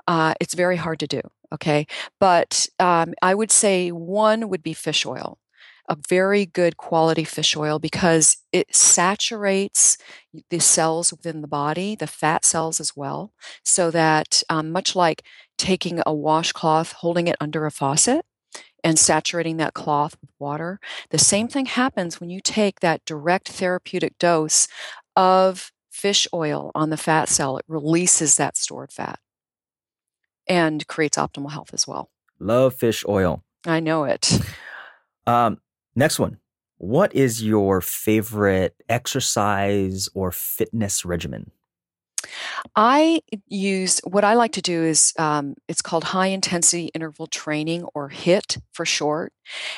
uh, 0.08 0.34
it's 0.40 0.54
very 0.54 0.74
hard 0.74 0.98
to 1.00 1.06
do. 1.06 1.20
Okay. 1.52 1.86
But 2.18 2.66
um, 2.80 3.14
I 3.22 3.32
would 3.32 3.52
say 3.52 3.90
one 3.90 4.48
would 4.48 4.62
be 4.62 4.74
fish 4.74 5.06
oil, 5.06 5.38
a 5.88 5.96
very 6.08 6.44
good 6.44 6.76
quality 6.76 7.24
fish 7.24 7.56
oil 7.56 7.78
because 7.78 8.36
it 8.52 8.74
saturates 8.74 9.96
the 10.50 10.58
cells 10.58 11.10
within 11.10 11.40
the 11.40 11.48
body, 11.48 11.96
the 11.96 12.06
fat 12.06 12.44
cells 12.44 12.78
as 12.78 12.94
well. 12.94 13.32
So 13.64 13.90
that 13.90 14.42
um, 14.50 14.70
much 14.70 14.94
like 14.94 15.22
taking 15.56 16.00
a 16.04 16.12
washcloth, 16.12 16.92
holding 16.92 17.26
it 17.26 17.36
under 17.40 17.64
a 17.64 17.70
faucet, 17.70 18.24
and 18.84 18.98
saturating 18.98 19.56
that 19.56 19.74
cloth 19.74 20.16
with 20.20 20.30
water. 20.38 20.78
The 21.10 21.18
same 21.18 21.48
thing 21.48 21.66
happens 21.66 22.20
when 22.20 22.30
you 22.30 22.40
take 22.40 22.80
that 22.80 23.04
direct 23.04 23.48
therapeutic 23.48 24.18
dose 24.18 24.68
of 25.16 25.72
fish 25.90 26.28
oil 26.32 26.70
on 26.74 26.90
the 26.90 26.96
fat 26.96 27.28
cell. 27.28 27.58
It 27.58 27.64
releases 27.66 28.36
that 28.36 28.56
stored 28.56 28.92
fat 28.92 29.18
and 30.46 30.86
creates 30.86 31.16
optimal 31.16 31.50
health 31.50 31.70
as 31.72 31.86
well. 31.86 32.10
love 32.38 32.74
fish 32.74 33.04
oil 33.08 33.42
I 33.66 33.80
know 33.80 34.04
it. 34.04 34.40
um 35.26 35.58
next 35.98 36.18
one 36.18 36.38
what 36.78 37.12
is 37.14 37.42
your 37.42 37.80
favorite 37.80 38.74
exercise 38.88 40.08
or 40.14 40.30
fitness 40.30 41.04
regimen 41.04 41.50
I 42.76 43.22
use 43.46 44.00
what 44.04 44.24
I 44.24 44.34
like 44.34 44.52
to 44.52 44.62
do 44.62 44.82
is 44.82 45.14
um, 45.18 45.54
it's 45.68 45.82
called 45.82 46.04
high 46.04 46.26
intensity 46.26 46.86
interval 46.94 47.26
training 47.26 47.84
or 47.94 48.10
HIIT 48.10 48.60
for 48.72 48.84
short. 48.84 49.32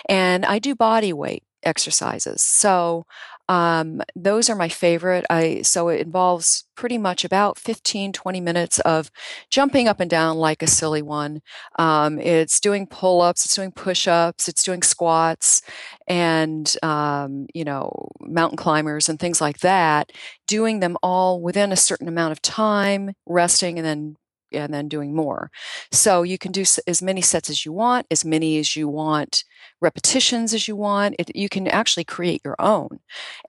And 0.09 0.45
I 0.45 0.59
do 0.59 0.75
body 0.75 1.13
weight 1.13 1.45
exercises. 1.63 2.43
So 2.43 3.05
Um, 3.51 4.01
those 4.15 4.49
are 4.49 4.55
my 4.55 4.69
favorite. 4.69 5.27
I 5.29 5.63
so 5.63 5.89
it 5.89 6.01
involves 6.01 6.65
pretty 6.77 6.99
much 6.99 7.25
about 7.25 7.59
15, 7.59 8.13
20 8.13 8.41
minutes 8.41 8.79
of 8.81 9.11
jumping 9.51 9.89
up 9.89 10.01
and 10.01 10.09
down 10.09 10.37
like 10.39 10.63
a 10.63 10.69
silly 10.69 11.03
one. 11.03 11.43
Um, 11.79 12.21
it's 12.21 12.61
doing 12.61 12.87
pull 12.87 13.21
ups, 13.21 13.45
it's 13.45 13.57
doing 13.57 13.73
push 13.73 14.07
ups, 14.09 14.49
it's 14.49 14.63
doing 14.63 14.83
squats, 14.83 15.63
and 16.07 16.73
um, 16.85 17.47
you 17.55 17.65
know 17.65 18.09
mountain 18.21 18.57
climbers 18.57 19.09
and 19.09 19.19
things 19.19 19.41
like 19.41 19.59
that. 19.61 20.13
Doing 20.47 20.81
them 20.81 20.97
all 21.03 21.41
within 21.43 21.73
a 21.73 21.77
certain 21.77 22.09
amount 22.09 22.33
of 22.33 22.43
time, 22.43 23.13
resting, 23.27 23.79
and 23.79 23.87
then 23.87 24.17
and 24.53 24.73
then 24.73 24.89
doing 24.89 25.15
more. 25.15 25.51
So 25.93 26.23
you 26.23 26.39
can 26.39 26.53
do 26.53 26.65
as 26.87 27.03
many 27.03 27.21
sets 27.21 27.51
as 27.51 27.65
you 27.65 27.73
want, 27.73 28.07
as 28.11 28.25
many 28.25 28.59
as 28.59 28.77
you 28.77 28.89
want, 28.89 29.45
repetitions 29.81 30.55
as 30.55 30.69
you 30.69 30.77
want. 30.77 31.17
It, 31.19 31.35
you 31.35 31.49
can 31.49 31.67
actually 31.69 32.05
create 32.05 32.43
your 32.45 32.57
own. 32.59 33.01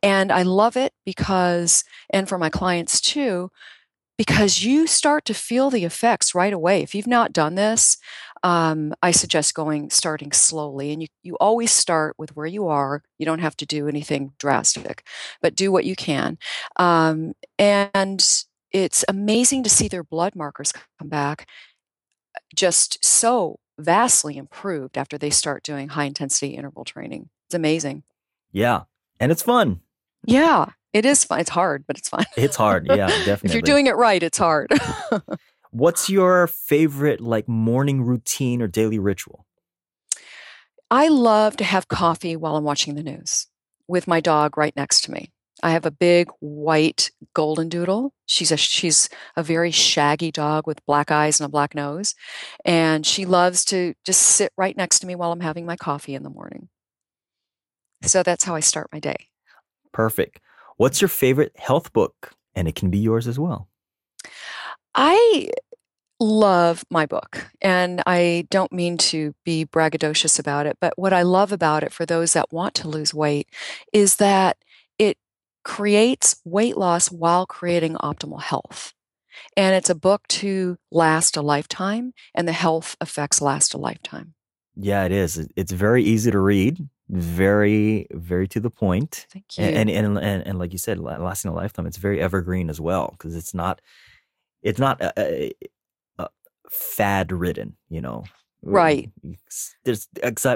And 0.01 0.31
I 0.31 0.43
love 0.43 0.77
it 0.77 0.93
because, 1.05 1.83
and 2.09 2.27
for 2.27 2.37
my 2.37 2.49
clients 2.49 3.01
too, 3.01 3.51
because 4.17 4.63
you 4.63 4.85
start 4.85 5.25
to 5.25 5.33
feel 5.33 5.71
the 5.71 5.83
effects 5.83 6.35
right 6.35 6.53
away. 6.53 6.83
If 6.83 6.93
you've 6.93 7.07
not 7.07 7.33
done 7.33 7.55
this, 7.55 7.97
um, 8.43 8.93
I 9.01 9.11
suggest 9.11 9.55
going 9.55 9.89
starting 9.89 10.31
slowly. 10.31 10.91
And 10.91 11.01
you, 11.01 11.07
you 11.23 11.37
always 11.39 11.71
start 11.71 12.15
with 12.19 12.35
where 12.35 12.45
you 12.45 12.67
are. 12.67 13.03
You 13.17 13.25
don't 13.25 13.39
have 13.39 13.57
to 13.57 13.65
do 13.65 13.87
anything 13.87 14.33
drastic, 14.37 15.07
but 15.41 15.55
do 15.55 15.71
what 15.71 15.85
you 15.85 15.95
can. 15.95 16.37
Um, 16.75 17.33
and 17.57 18.23
it's 18.71 19.03
amazing 19.07 19.63
to 19.63 19.69
see 19.69 19.87
their 19.87 20.03
blood 20.03 20.35
markers 20.35 20.73
come 20.99 21.09
back 21.09 21.47
just 22.55 23.03
so 23.03 23.59
vastly 23.77 24.37
improved 24.37 24.97
after 24.97 25.17
they 25.17 25.29
start 25.29 25.63
doing 25.63 25.89
high 25.89 26.05
intensity 26.05 26.55
interval 26.55 26.85
training. 26.85 27.29
It's 27.47 27.55
amazing. 27.55 28.03
Yeah. 28.51 28.83
And 29.19 29.31
it's 29.31 29.41
fun. 29.41 29.81
Yeah. 30.25 30.67
It 30.93 31.05
is 31.05 31.23
fun. 31.23 31.39
It's 31.39 31.49
hard, 31.49 31.85
but 31.87 31.97
it's 31.97 32.09
fun. 32.09 32.25
It's 32.35 32.55
hard. 32.55 32.87
Yeah, 32.87 33.07
definitely. 33.07 33.33
if 33.49 33.53
you're 33.53 33.61
doing 33.61 33.87
it 33.87 33.95
right, 33.95 34.21
it's 34.21 34.37
hard. 34.37 34.71
What's 35.71 36.09
your 36.09 36.47
favorite 36.47 37.21
like 37.21 37.47
morning 37.47 38.01
routine 38.01 38.61
or 38.61 38.67
daily 38.67 38.99
ritual? 38.99 39.45
I 40.89 41.07
love 41.07 41.55
to 41.57 41.63
have 41.63 41.87
coffee 41.87 42.35
while 42.35 42.57
I'm 42.57 42.65
watching 42.65 42.95
the 42.95 43.03
news 43.03 43.47
with 43.87 44.07
my 44.07 44.19
dog 44.19 44.57
right 44.57 44.75
next 44.75 45.05
to 45.05 45.11
me. 45.11 45.31
I 45.63 45.71
have 45.71 45.85
a 45.85 45.91
big 45.91 46.29
white 46.39 47.11
golden 47.33 47.69
doodle. 47.69 48.13
She's 48.25 48.51
a 48.51 48.57
she's 48.57 49.09
a 49.35 49.43
very 49.43 49.71
shaggy 49.71 50.31
dog 50.31 50.65
with 50.67 50.85
black 50.85 51.11
eyes 51.11 51.39
and 51.39 51.45
a 51.45 51.49
black 51.49 51.75
nose, 51.75 52.15
and 52.65 53.05
she 53.05 53.25
loves 53.25 53.63
to 53.65 53.93
just 54.05 54.21
sit 54.21 54.51
right 54.57 54.75
next 54.75 54.99
to 54.99 55.07
me 55.07 55.15
while 55.15 55.31
I'm 55.31 55.41
having 55.41 55.65
my 55.65 55.75
coffee 55.75 56.15
in 56.15 56.23
the 56.23 56.29
morning. 56.29 56.69
So 58.03 58.23
that's 58.23 58.43
how 58.43 58.55
I 58.55 58.61
start 58.61 58.87
my 58.91 58.99
day. 58.99 59.27
Perfect. 59.91 60.39
What's 60.77 61.01
your 61.01 61.09
favorite 61.09 61.55
health 61.57 61.93
book? 61.93 62.33
And 62.55 62.67
it 62.67 62.75
can 62.75 62.89
be 62.89 62.97
yours 62.97 63.27
as 63.27 63.37
well. 63.37 63.67
I 64.95 65.51
love 66.19 66.83
my 66.89 67.05
book, 67.05 67.47
and 67.61 68.01
I 68.05 68.47
don't 68.49 68.71
mean 68.71 68.97
to 68.97 69.33
be 69.45 69.65
braggadocious 69.65 70.37
about 70.37 70.65
it, 70.65 70.77
but 70.81 70.93
what 70.97 71.13
I 71.13 71.21
love 71.21 71.51
about 71.51 71.83
it 71.83 71.93
for 71.93 72.05
those 72.05 72.33
that 72.33 72.51
want 72.51 72.75
to 72.75 72.87
lose 72.87 73.13
weight 73.13 73.47
is 73.93 74.17
that 74.17 74.57
creates 75.63 76.41
weight 76.43 76.77
loss 76.77 77.11
while 77.11 77.45
creating 77.45 77.95
optimal 77.95 78.41
health. 78.41 78.93
And 79.55 79.75
it's 79.75 79.89
a 79.89 79.95
book 79.95 80.27
to 80.29 80.77
last 80.91 81.37
a 81.37 81.41
lifetime, 81.41 82.13
and 82.35 82.47
the 82.47 82.53
health 82.53 82.95
effects 83.01 83.41
last 83.41 83.73
a 83.73 83.77
lifetime. 83.77 84.33
Yeah, 84.75 85.05
it 85.05 85.11
is. 85.11 85.47
It's 85.55 85.71
very 85.71 86.03
easy 86.03 86.31
to 86.31 86.39
read, 86.39 86.87
very, 87.09 88.07
very 88.11 88.47
to 88.49 88.59
the 88.59 88.69
point. 88.69 89.27
Thank 89.31 89.57
you. 89.57 89.65
And 89.65 89.89
and 89.89 90.17
and, 90.17 90.47
and 90.47 90.59
like 90.59 90.71
you 90.73 90.77
said, 90.77 90.99
lasting 90.99 91.51
a 91.51 91.53
lifetime. 91.53 91.85
It's 91.85 91.97
very 91.97 92.21
evergreen 92.21 92.69
as 92.69 92.79
well 92.79 93.09
because 93.11 93.35
it's 93.35 93.53
not, 93.53 93.81
it's 94.61 94.79
not 94.79 95.01
a, 95.01 95.13
a, 95.19 95.51
a 96.19 96.29
fad 96.69 97.31
ridden. 97.31 97.77
You 97.89 98.01
know, 98.01 98.23
right? 98.61 99.09
There's, 99.83 100.07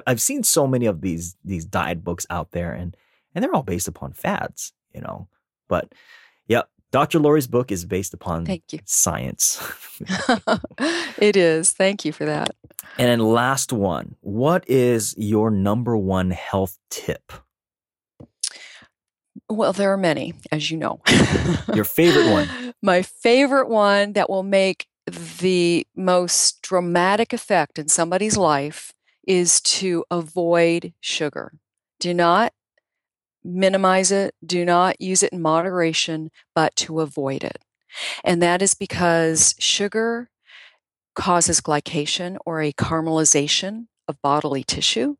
I've 0.08 0.22
seen 0.22 0.44
so 0.44 0.68
many 0.68 0.86
of 0.86 1.02
these 1.02 1.36
these 1.44 1.66
diet 1.66 2.04
books 2.04 2.26
out 2.30 2.52
there, 2.52 2.74
and 2.74 2.96
and 3.34 3.44
they're 3.44 3.56
all 3.56 3.64
based 3.64 3.88
upon 3.88 4.14
fads 4.14 4.74
you 4.96 5.02
know. 5.02 5.28
But 5.68 5.94
yeah, 6.48 6.64
Dr. 6.92 7.20
Lori's 7.20 7.48
book 7.48 7.72
is 7.72 7.86
based 7.86 8.14
upon 8.14 8.46
Thank 8.46 8.64
you. 8.72 8.80
science. 8.86 9.62
it 11.18 11.36
is. 11.36 11.72
Thank 11.72 12.06
you 12.06 12.14
for 12.14 12.26
that. 12.26 12.56
And 12.98 13.10
then 13.10 13.20
last 13.20 13.74
one, 13.74 14.16
what 14.22 14.64
is 14.70 15.14
your 15.18 15.52
number 15.52 15.98
one 15.98 16.32
health 16.32 16.78
tip? 16.90 17.34
Well, 19.50 19.74
there 19.74 19.92
are 19.92 19.98
many, 19.98 20.34
as 20.52 20.72
you 20.72 20.78
know. 20.78 21.02
Your 21.74 21.84
favorite 21.84 22.32
one? 22.32 22.74
My 22.82 23.02
favorite 23.02 23.70
one 23.70 24.14
that 24.14 24.30
will 24.30 24.44
make 24.44 24.88
the 25.06 25.86
most 25.96 26.62
dramatic 26.62 27.34
effect 27.34 27.78
in 27.78 27.88
somebody's 27.88 28.38
life 28.38 28.92
is 29.28 29.62
to 29.62 30.04
avoid 30.10 30.94
sugar. 31.00 31.54
Do 32.00 32.14
not 32.14 32.54
minimize 33.46 34.12
it, 34.12 34.34
do 34.46 34.66
not 34.66 35.00
use 35.00 35.24
it 35.24 35.32
in 35.32 35.42
moderation, 35.42 36.32
but 36.56 36.76
to 36.78 37.02
avoid 37.02 37.44
it. 37.44 37.60
And 38.24 38.42
that 38.42 38.62
is 38.62 38.74
because 38.74 39.56
sugar 39.60 40.30
causes 41.16 41.62
glycation 41.62 42.38
or 42.46 42.62
a 42.62 42.74
caramelization 42.74 43.88
of 44.08 44.22
bodily 44.22 44.64
tissue, 44.64 45.16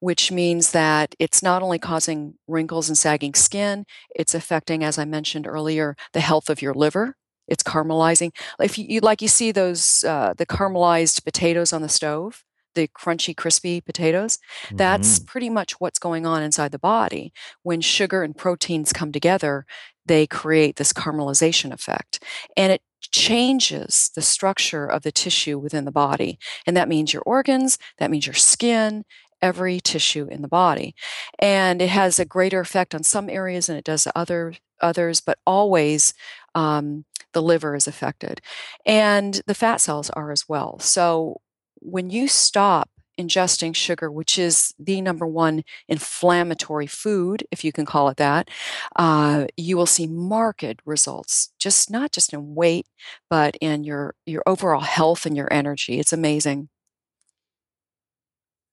which 0.00 0.30
means 0.30 0.72
that 0.72 1.14
it's 1.18 1.42
not 1.42 1.62
only 1.62 1.78
causing 1.78 2.34
wrinkles 2.46 2.88
and 2.88 2.96
sagging 2.96 3.34
skin, 3.34 3.84
it's 4.14 4.34
affecting, 4.34 4.84
as 4.84 4.98
I 4.98 5.04
mentioned 5.04 5.46
earlier, 5.46 5.96
the 6.12 6.20
health 6.20 6.48
of 6.48 6.62
your 6.62 6.74
liver. 6.74 7.16
It's 7.48 7.62
caramelizing. 7.62 8.30
If 8.60 8.78
you, 8.78 9.00
like, 9.00 9.20
you 9.20 9.28
see 9.28 9.52
those 9.52 10.04
uh, 10.04 10.34
the 10.36 10.46
caramelized 10.46 11.24
potatoes 11.24 11.72
on 11.72 11.82
the 11.82 11.88
stove 11.88 12.44
the 12.74 12.88
crunchy, 12.88 13.36
crispy 13.36 13.80
potatoes. 13.80 14.38
Mm-hmm. 14.66 14.76
That's 14.76 15.18
pretty 15.18 15.50
much 15.50 15.80
what's 15.80 15.98
going 15.98 16.26
on 16.26 16.42
inside 16.42 16.72
the 16.72 16.78
body. 16.78 17.32
When 17.62 17.80
sugar 17.80 18.22
and 18.22 18.36
proteins 18.36 18.92
come 18.92 19.12
together, 19.12 19.66
they 20.06 20.26
create 20.26 20.76
this 20.76 20.92
caramelization 20.92 21.72
effect. 21.72 22.22
And 22.56 22.72
it 22.72 22.82
changes 23.00 24.10
the 24.14 24.22
structure 24.22 24.86
of 24.86 25.02
the 25.02 25.12
tissue 25.12 25.58
within 25.58 25.84
the 25.84 25.92
body. 25.92 26.38
And 26.66 26.76
that 26.76 26.88
means 26.88 27.12
your 27.12 27.22
organs, 27.22 27.78
that 27.98 28.10
means 28.10 28.26
your 28.26 28.34
skin, 28.34 29.04
every 29.42 29.80
tissue 29.80 30.26
in 30.30 30.42
the 30.42 30.48
body. 30.48 30.94
And 31.38 31.82
it 31.82 31.90
has 31.90 32.18
a 32.18 32.24
greater 32.24 32.60
effect 32.60 32.94
on 32.94 33.02
some 33.02 33.28
areas 33.28 33.66
than 33.66 33.76
it 33.76 33.84
does 33.84 34.08
other 34.14 34.54
others, 34.80 35.20
but 35.20 35.38
always 35.46 36.14
um, 36.54 37.04
the 37.32 37.42
liver 37.42 37.74
is 37.74 37.86
affected. 37.86 38.40
And 38.86 39.40
the 39.46 39.54
fat 39.54 39.80
cells 39.80 40.10
are 40.10 40.32
as 40.32 40.48
well. 40.48 40.78
So 40.78 41.40
when 41.84 42.10
you 42.10 42.26
stop 42.28 42.88
ingesting 43.18 43.74
sugar, 43.76 44.10
which 44.10 44.38
is 44.38 44.74
the 44.78 45.00
number 45.00 45.26
one 45.26 45.62
inflammatory 45.88 46.86
food, 46.86 47.46
if 47.50 47.64
you 47.64 47.72
can 47.72 47.86
call 47.86 48.08
it 48.08 48.16
that, 48.16 48.48
uh, 48.96 49.46
you 49.56 49.76
will 49.76 49.86
see 49.86 50.06
marked 50.06 50.80
results. 50.84 51.52
Just 51.58 51.90
not 51.90 52.10
just 52.10 52.32
in 52.32 52.54
weight, 52.54 52.86
but 53.30 53.56
in 53.60 53.84
your 53.84 54.14
your 54.26 54.42
overall 54.46 54.80
health 54.80 55.26
and 55.26 55.36
your 55.36 55.52
energy. 55.52 56.00
It's 56.00 56.12
amazing. 56.12 56.68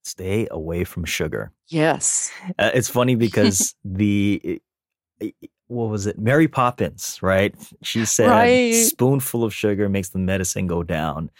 Stay 0.04 0.48
away 0.50 0.82
from 0.82 1.04
sugar. 1.04 1.52
Yes, 1.68 2.32
uh, 2.58 2.70
it's 2.74 2.88
funny 2.88 3.14
because 3.14 3.74
the 3.84 4.60
what 5.68 5.88
was 5.88 6.06
it? 6.06 6.18
Mary 6.18 6.48
Poppins, 6.48 7.18
right? 7.22 7.54
She 7.82 8.04
said, 8.04 8.28
right. 8.28 8.72
"Spoonful 8.72 9.44
of 9.44 9.54
sugar 9.54 9.88
makes 9.88 10.08
the 10.08 10.18
medicine 10.18 10.66
go 10.66 10.82
down." 10.82 11.30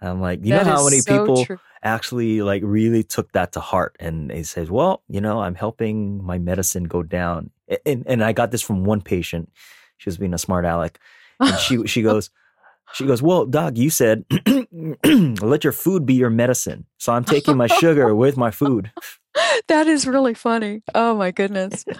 I'm 0.00 0.20
like, 0.20 0.40
you 0.44 0.50
that 0.50 0.66
know 0.66 0.72
how 0.72 0.84
many 0.84 1.00
so 1.00 1.18
people 1.18 1.44
true. 1.44 1.58
actually 1.82 2.42
like 2.42 2.62
really 2.64 3.02
took 3.02 3.32
that 3.32 3.52
to 3.52 3.60
heart 3.60 3.96
and 4.00 4.30
they 4.30 4.42
said, 4.42 4.70
well, 4.70 5.02
you 5.08 5.20
know, 5.20 5.40
I'm 5.40 5.54
helping 5.54 6.22
my 6.24 6.38
medicine 6.38 6.84
go 6.84 7.02
down. 7.02 7.50
And, 7.86 8.04
and 8.06 8.22
I 8.22 8.32
got 8.32 8.50
this 8.50 8.62
from 8.62 8.84
one 8.84 9.00
patient. 9.00 9.50
She 9.96 10.08
was 10.08 10.18
being 10.18 10.34
a 10.34 10.38
smart 10.38 10.64
aleck. 10.64 10.98
And 11.40 11.58
she, 11.58 11.86
she 11.86 12.02
goes, 12.02 12.30
she 12.92 13.06
goes, 13.06 13.22
well, 13.22 13.46
doc, 13.46 13.76
you 13.76 13.90
said, 13.90 14.24
let 15.42 15.64
your 15.64 15.72
food 15.72 16.06
be 16.06 16.14
your 16.14 16.30
medicine. 16.30 16.86
So 16.98 17.12
I'm 17.12 17.24
taking 17.24 17.56
my 17.56 17.66
sugar 17.66 18.14
with 18.14 18.36
my 18.36 18.50
food. 18.50 18.92
That 19.68 19.86
is 19.86 20.06
really 20.06 20.34
funny. 20.34 20.82
Oh 20.94 21.14
my 21.16 21.30
goodness. 21.30 21.84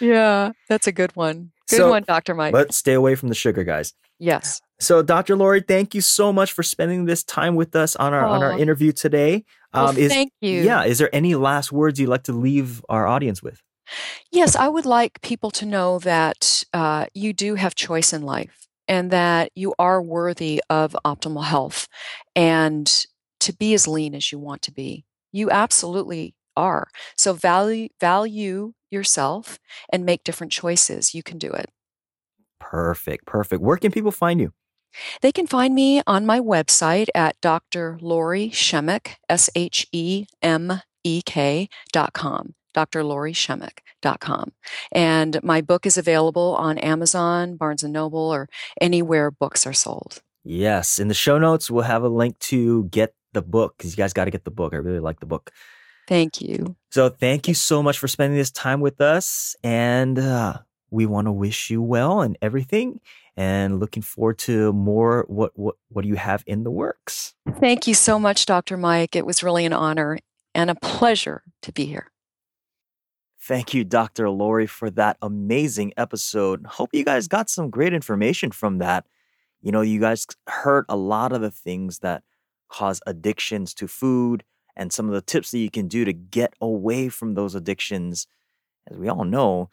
Yeah, 0.00 0.52
that's 0.68 0.86
a 0.86 0.92
good 0.92 1.14
one. 1.16 1.50
Good 1.68 1.78
so, 1.78 1.90
one, 1.90 2.04
Dr. 2.04 2.34
Mike. 2.34 2.54
Let's 2.54 2.76
stay 2.76 2.94
away 2.94 3.16
from 3.16 3.28
the 3.28 3.34
sugar, 3.34 3.64
guys. 3.64 3.92
Yes. 4.20 4.60
So, 4.78 5.02
Dr. 5.02 5.34
Lori, 5.34 5.62
thank 5.62 5.94
you 5.94 6.00
so 6.00 6.32
much 6.32 6.52
for 6.52 6.62
spending 6.62 7.06
this 7.06 7.24
time 7.24 7.54
with 7.56 7.74
us 7.74 7.96
on 7.96 8.14
our 8.14 8.24
oh. 8.24 8.30
on 8.30 8.42
our 8.42 8.58
interview 8.58 8.92
today. 8.92 9.44
Um, 9.72 9.84
well, 9.84 9.98
is, 9.98 10.12
thank 10.12 10.32
you. 10.40 10.62
Yeah. 10.62 10.84
Is 10.84 10.98
there 10.98 11.14
any 11.14 11.34
last 11.34 11.72
words 11.72 11.98
you'd 11.98 12.10
like 12.10 12.24
to 12.24 12.32
leave 12.32 12.84
our 12.88 13.06
audience 13.06 13.42
with? 13.42 13.62
Yes, 14.30 14.54
I 14.54 14.68
would 14.68 14.86
like 14.86 15.20
people 15.22 15.50
to 15.52 15.66
know 15.66 15.98
that 16.00 16.64
uh, 16.72 17.06
you 17.12 17.32
do 17.32 17.56
have 17.56 17.74
choice 17.74 18.12
in 18.12 18.22
life 18.22 18.68
and 18.86 19.10
that 19.10 19.50
you 19.54 19.74
are 19.78 20.00
worthy 20.00 20.62
of 20.70 20.96
optimal 21.04 21.44
health 21.44 21.88
and 22.36 23.06
to 23.40 23.52
be 23.52 23.74
as 23.74 23.88
lean 23.88 24.14
as 24.14 24.30
you 24.30 24.38
want 24.38 24.62
to 24.62 24.72
be. 24.72 25.04
You 25.32 25.50
absolutely 25.50 26.34
are. 26.56 26.88
So 27.16 27.32
value 27.32 27.88
value 28.00 28.74
yourself 28.90 29.58
and 29.92 30.04
make 30.04 30.24
different 30.24 30.52
choices. 30.52 31.14
You 31.14 31.22
can 31.22 31.38
do 31.38 31.50
it. 31.50 31.70
Perfect. 32.60 33.26
Perfect. 33.26 33.62
Where 33.62 33.76
can 33.76 33.90
people 33.90 34.12
find 34.12 34.40
you? 34.40 34.52
They 35.20 35.32
can 35.32 35.46
find 35.46 35.74
me 35.74 36.02
on 36.06 36.26
my 36.26 36.40
website 36.40 37.08
at 37.14 37.40
Dr. 37.40 37.98
Lori 38.00 38.50
Shemek, 38.50 39.14
S 39.28 39.50
H 39.54 39.86
E 39.92 40.26
M 40.42 40.80
E 41.04 41.22
K 41.22 41.68
dot 41.92 42.12
com, 42.12 42.54
Dr. 42.74 43.02
Lori 43.04 43.32
Shemek. 43.32 43.78
dot 44.02 44.18
com. 44.20 44.52
And 44.90 45.42
my 45.42 45.60
book 45.60 45.86
is 45.86 45.96
available 45.96 46.56
on 46.58 46.78
Amazon, 46.78 47.56
Barnes 47.56 47.82
and 47.84 47.92
Noble, 47.92 48.32
or 48.32 48.48
anywhere 48.80 49.30
books 49.30 49.66
are 49.66 49.72
sold. 49.72 50.22
Yes. 50.42 50.98
In 50.98 51.08
the 51.08 51.14
show 51.14 51.38
notes, 51.38 51.70
we'll 51.70 51.84
have 51.84 52.02
a 52.02 52.08
link 52.08 52.38
to 52.40 52.84
get 52.84 53.14
the 53.32 53.42
book 53.42 53.74
because 53.76 53.92
you 53.92 53.96
guys 53.96 54.12
got 54.12 54.24
to 54.24 54.30
get 54.30 54.44
the 54.44 54.50
book. 54.50 54.72
I 54.72 54.78
really 54.78 54.98
like 54.98 55.20
the 55.20 55.26
book. 55.26 55.52
Thank 56.08 56.40
you. 56.40 56.74
So, 56.90 57.10
thank 57.10 57.46
you 57.46 57.54
so 57.54 57.82
much 57.82 57.98
for 57.98 58.08
spending 58.08 58.36
this 58.36 58.50
time 58.50 58.80
with 58.80 59.00
us. 59.00 59.54
And 59.62 60.18
uh, 60.18 60.58
we 60.90 61.06
want 61.06 61.26
to 61.26 61.32
wish 61.32 61.70
you 61.70 61.80
well 61.80 62.20
and 62.20 62.36
everything 62.42 63.00
and 63.36 63.80
looking 63.80 64.02
forward 64.02 64.38
to 64.38 64.72
more 64.72 65.24
what 65.28 65.52
what 65.58 65.76
what 65.88 66.02
do 66.02 66.08
you 66.08 66.16
have 66.16 66.42
in 66.46 66.64
the 66.64 66.70
works. 66.70 67.34
Thank 67.58 67.86
you 67.86 67.94
so 67.94 68.18
much 68.18 68.46
dr 68.46 68.76
mike. 68.76 69.16
It 69.16 69.24
was 69.24 69.42
really 69.42 69.64
an 69.64 69.72
honor 69.72 70.18
and 70.54 70.70
a 70.70 70.74
pleasure 70.74 71.42
to 71.62 71.72
be 71.72 71.86
here. 71.86 72.10
Thank 73.40 73.72
you 73.72 73.84
dr 73.84 74.28
lori 74.28 74.66
for 74.66 74.90
that 74.90 75.16
amazing 75.22 75.92
episode. 75.96 76.66
Hope 76.66 76.90
you 76.92 77.04
guys 77.04 77.28
got 77.28 77.48
some 77.48 77.70
great 77.70 77.94
information 77.94 78.50
from 78.50 78.78
that. 78.78 79.06
You 79.62 79.72
know 79.72 79.80
you 79.80 80.00
guys 80.00 80.26
heard 80.48 80.84
a 80.88 80.96
lot 80.96 81.32
of 81.32 81.40
the 81.40 81.50
things 81.50 82.00
that 82.00 82.22
cause 82.68 83.00
addictions 83.06 83.74
to 83.74 83.88
food 83.88 84.44
and 84.76 84.92
some 84.92 85.08
of 85.08 85.14
the 85.14 85.20
tips 85.20 85.50
that 85.50 85.58
you 85.58 85.70
can 85.70 85.88
do 85.88 86.04
to 86.04 86.12
get 86.12 86.54
away 86.60 87.08
from 87.08 87.34
those 87.34 87.54
addictions. 87.54 88.26
As 88.90 88.96
we 88.96 89.08
all 89.08 89.24
know 89.24 89.68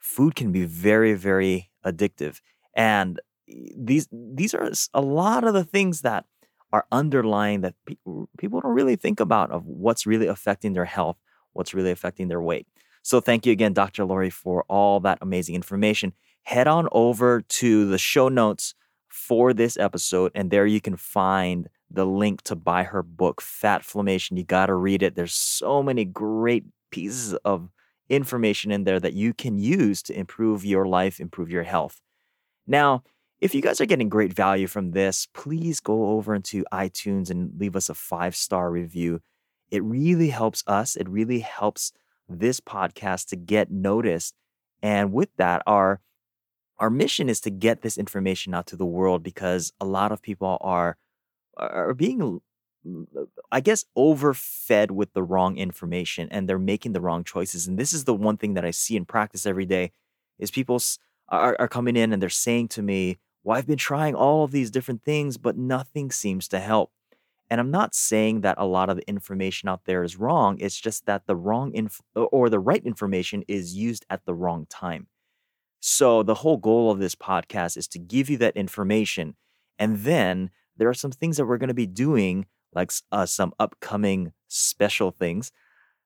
food 0.00 0.34
can 0.34 0.50
be 0.52 0.64
very, 0.64 1.14
very 1.14 1.70
addictive. 1.84 2.40
And 2.74 3.20
eh, 3.48 3.72
these 3.76 4.08
these 4.12 4.54
are 4.54 4.70
a 4.94 5.00
lot 5.00 5.44
of 5.44 5.54
the 5.54 5.64
things 5.64 6.00
that 6.02 6.24
are 6.72 6.86
underlying 6.92 7.62
that 7.62 7.74
pe- 7.86 7.96
people 8.38 8.60
don't 8.60 8.74
really 8.74 8.96
think 8.96 9.20
about 9.20 9.50
of 9.50 9.66
what's 9.66 10.06
really 10.06 10.26
affecting 10.26 10.72
their 10.72 10.84
health, 10.84 11.16
what's 11.52 11.74
really 11.74 11.90
affecting 11.90 12.28
their 12.28 12.40
weight. 12.42 12.66
So 13.02 13.20
thank 13.20 13.46
you 13.46 13.52
again, 13.52 13.72
Dr. 13.72 14.04
Lori, 14.04 14.30
for 14.30 14.64
all 14.68 15.00
that 15.00 15.18
amazing 15.20 15.54
information. 15.54 16.12
Head 16.42 16.68
on 16.68 16.88
over 16.92 17.40
to 17.40 17.86
the 17.88 17.98
show 17.98 18.28
notes 18.28 18.74
for 19.08 19.52
this 19.52 19.76
episode, 19.78 20.32
and 20.34 20.50
there 20.50 20.66
you 20.66 20.80
can 20.80 20.96
find 20.96 21.68
the 21.90 22.06
link 22.06 22.42
to 22.42 22.54
buy 22.54 22.84
her 22.84 23.02
book, 23.02 23.42
Fatflammation. 23.42 24.36
You 24.36 24.44
got 24.44 24.66
to 24.66 24.74
read 24.74 25.02
it. 25.02 25.16
There's 25.16 25.34
so 25.34 25.82
many 25.82 26.04
great 26.04 26.64
pieces 26.90 27.34
of 27.44 27.68
information 28.10 28.70
in 28.70 28.84
there 28.84 29.00
that 29.00 29.14
you 29.14 29.32
can 29.32 29.58
use 29.58 30.02
to 30.02 30.18
improve 30.18 30.64
your 30.64 30.86
life, 30.86 31.20
improve 31.20 31.50
your 31.50 31.62
health. 31.62 32.00
Now, 32.66 33.02
if 33.40 33.54
you 33.54 33.62
guys 33.62 33.80
are 33.80 33.86
getting 33.86 34.10
great 34.10 34.34
value 34.34 34.66
from 34.66 34.90
this, 34.90 35.26
please 35.32 35.80
go 35.80 36.10
over 36.10 36.34
into 36.34 36.64
iTunes 36.72 37.30
and 37.30 37.58
leave 37.58 37.74
us 37.74 37.88
a 37.88 37.94
five 37.94 38.36
star 38.36 38.70
review. 38.70 39.20
It 39.70 39.82
really 39.82 40.28
helps 40.28 40.62
us. 40.66 40.96
It 40.96 41.08
really 41.08 41.40
helps 41.40 41.92
this 42.28 42.60
podcast 42.60 43.28
to 43.28 43.36
get 43.36 43.70
noticed. 43.70 44.34
And 44.82 45.12
with 45.12 45.30
that, 45.36 45.62
our 45.66 46.00
our 46.78 46.90
mission 46.90 47.28
is 47.28 47.40
to 47.42 47.50
get 47.50 47.82
this 47.82 47.98
information 47.98 48.54
out 48.54 48.66
to 48.68 48.76
the 48.76 48.86
world 48.86 49.22
because 49.22 49.72
a 49.80 49.84
lot 49.84 50.12
of 50.12 50.22
people 50.22 50.58
are 50.60 50.96
are 51.56 51.94
being 51.94 52.40
Uh, 52.86 53.24
I 53.52 53.60
guess, 53.60 53.84
overfed 53.94 54.90
with 54.90 55.12
the 55.12 55.22
wrong 55.22 55.58
information 55.58 56.28
and 56.30 56.48
they're 56.48 56.58
making 56.58 56.92
the 56.92 57.00
wrong 57.00 57.24
choices. 57.24 57.66
And 57.66 57.78
this 57.78 57.92
is 57.92 58.04
the 58.04 58.14
one 58.14 58.36
thing 58.36 58.54
that 58.54 58.64
I 58.64 58.70
see 58.70 58.96
in 58.96 59.04
practice 59.04 59.44
every 59.44 59.66
day 59.66 59.92
is 60.38 60.50
people 60.50 60.80
are, 61.28 61.56
are 61.58 61.68
coming 61.68 61.96
in 61.96 62.12
and 62.12 62.22
they're 62.22 62.30
saying 62.30 62.68
to 62.68 62.82
me, 62.82 63.18
well, 63.44 63.58
I've 63.58 63.66
been 63.66 63.76
trying 63.76 64.14
all 64.14 64.44
of 64.44 64.50
these 64.50 64.70
different 64.70 65.02
things, 65.02 65.36
but 65.36 65.56
nothing 65.56 66.10
seems 66.10 66.48
to 66.48 66.60
help. 66.60 66.90
And 67.50 67.60
I'm 67.60 67.70
not 67.70 67.94
saying 67.94 68.42
that 68.42 68.58
a 68.58 68.66
lot 68.66 68.88
of 68.88 68.96
the 68.96 69.08
information 69.08 69.68
out 69.68 69.84
there 69.84 70.04
is 70.04 70.16
wrong. 70.16 70.58
It's 70.60 70.80
just 70.80 71.06
that 71.06 71.26
the 71.26 71.36
wrong 71.36 71.74
inf- 71.74 72.00
or 72.14 72.48
the 72.48 72.60
right 72.60 72.84
information 72.84 73.44
is 73.48 73.74
used 73.76 74.06
at 74.08 74.24
the 74.24 74.34
wrong 74.34 74.66
time. 74.70 75.08
So 75.80 76.22
the 76.22 76.36
whole 76.36 76.58
goal 76.58 76.90
of 76.90 76.98
this 76.98 77.14
podcast 77.14 77.76
is 77.76 77.88
to 77.88 77.98
give 77.98 78.30
you 78.30 78.36
that 78.38 78.56
information. 78.56 79.34
And 79.78 79.98
then 80.00 80.50
there 80.76 80.88
are 80.88 80.94
some 80.94 81.10
things 81.10 81.38
that 81.38 81.46
we're 81.46 81.58
going 81.58 81.68
to 81.68 81.74
be 81.74 81.86
doing 81.86 82.46
like 82.74 82.90
uh, 83.12 83.26
some 83.26 83.52
upcoming 83.58 84.32
special 84.48 85.10
things 85.10 85.52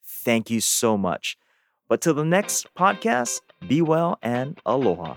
thank 0.04 0.52
you 0.52 0.62
so 0.62 0.98
much. 0.98 1.38
But 1.92 2.00
till 2.00 2.14
the 2.14 2.24
next 2.24 2.74
podcast, 2.74 3.42
be 3.68 3.82
well 3.82 4.18
and 4.24 4.58
aloha. 4.66 5.16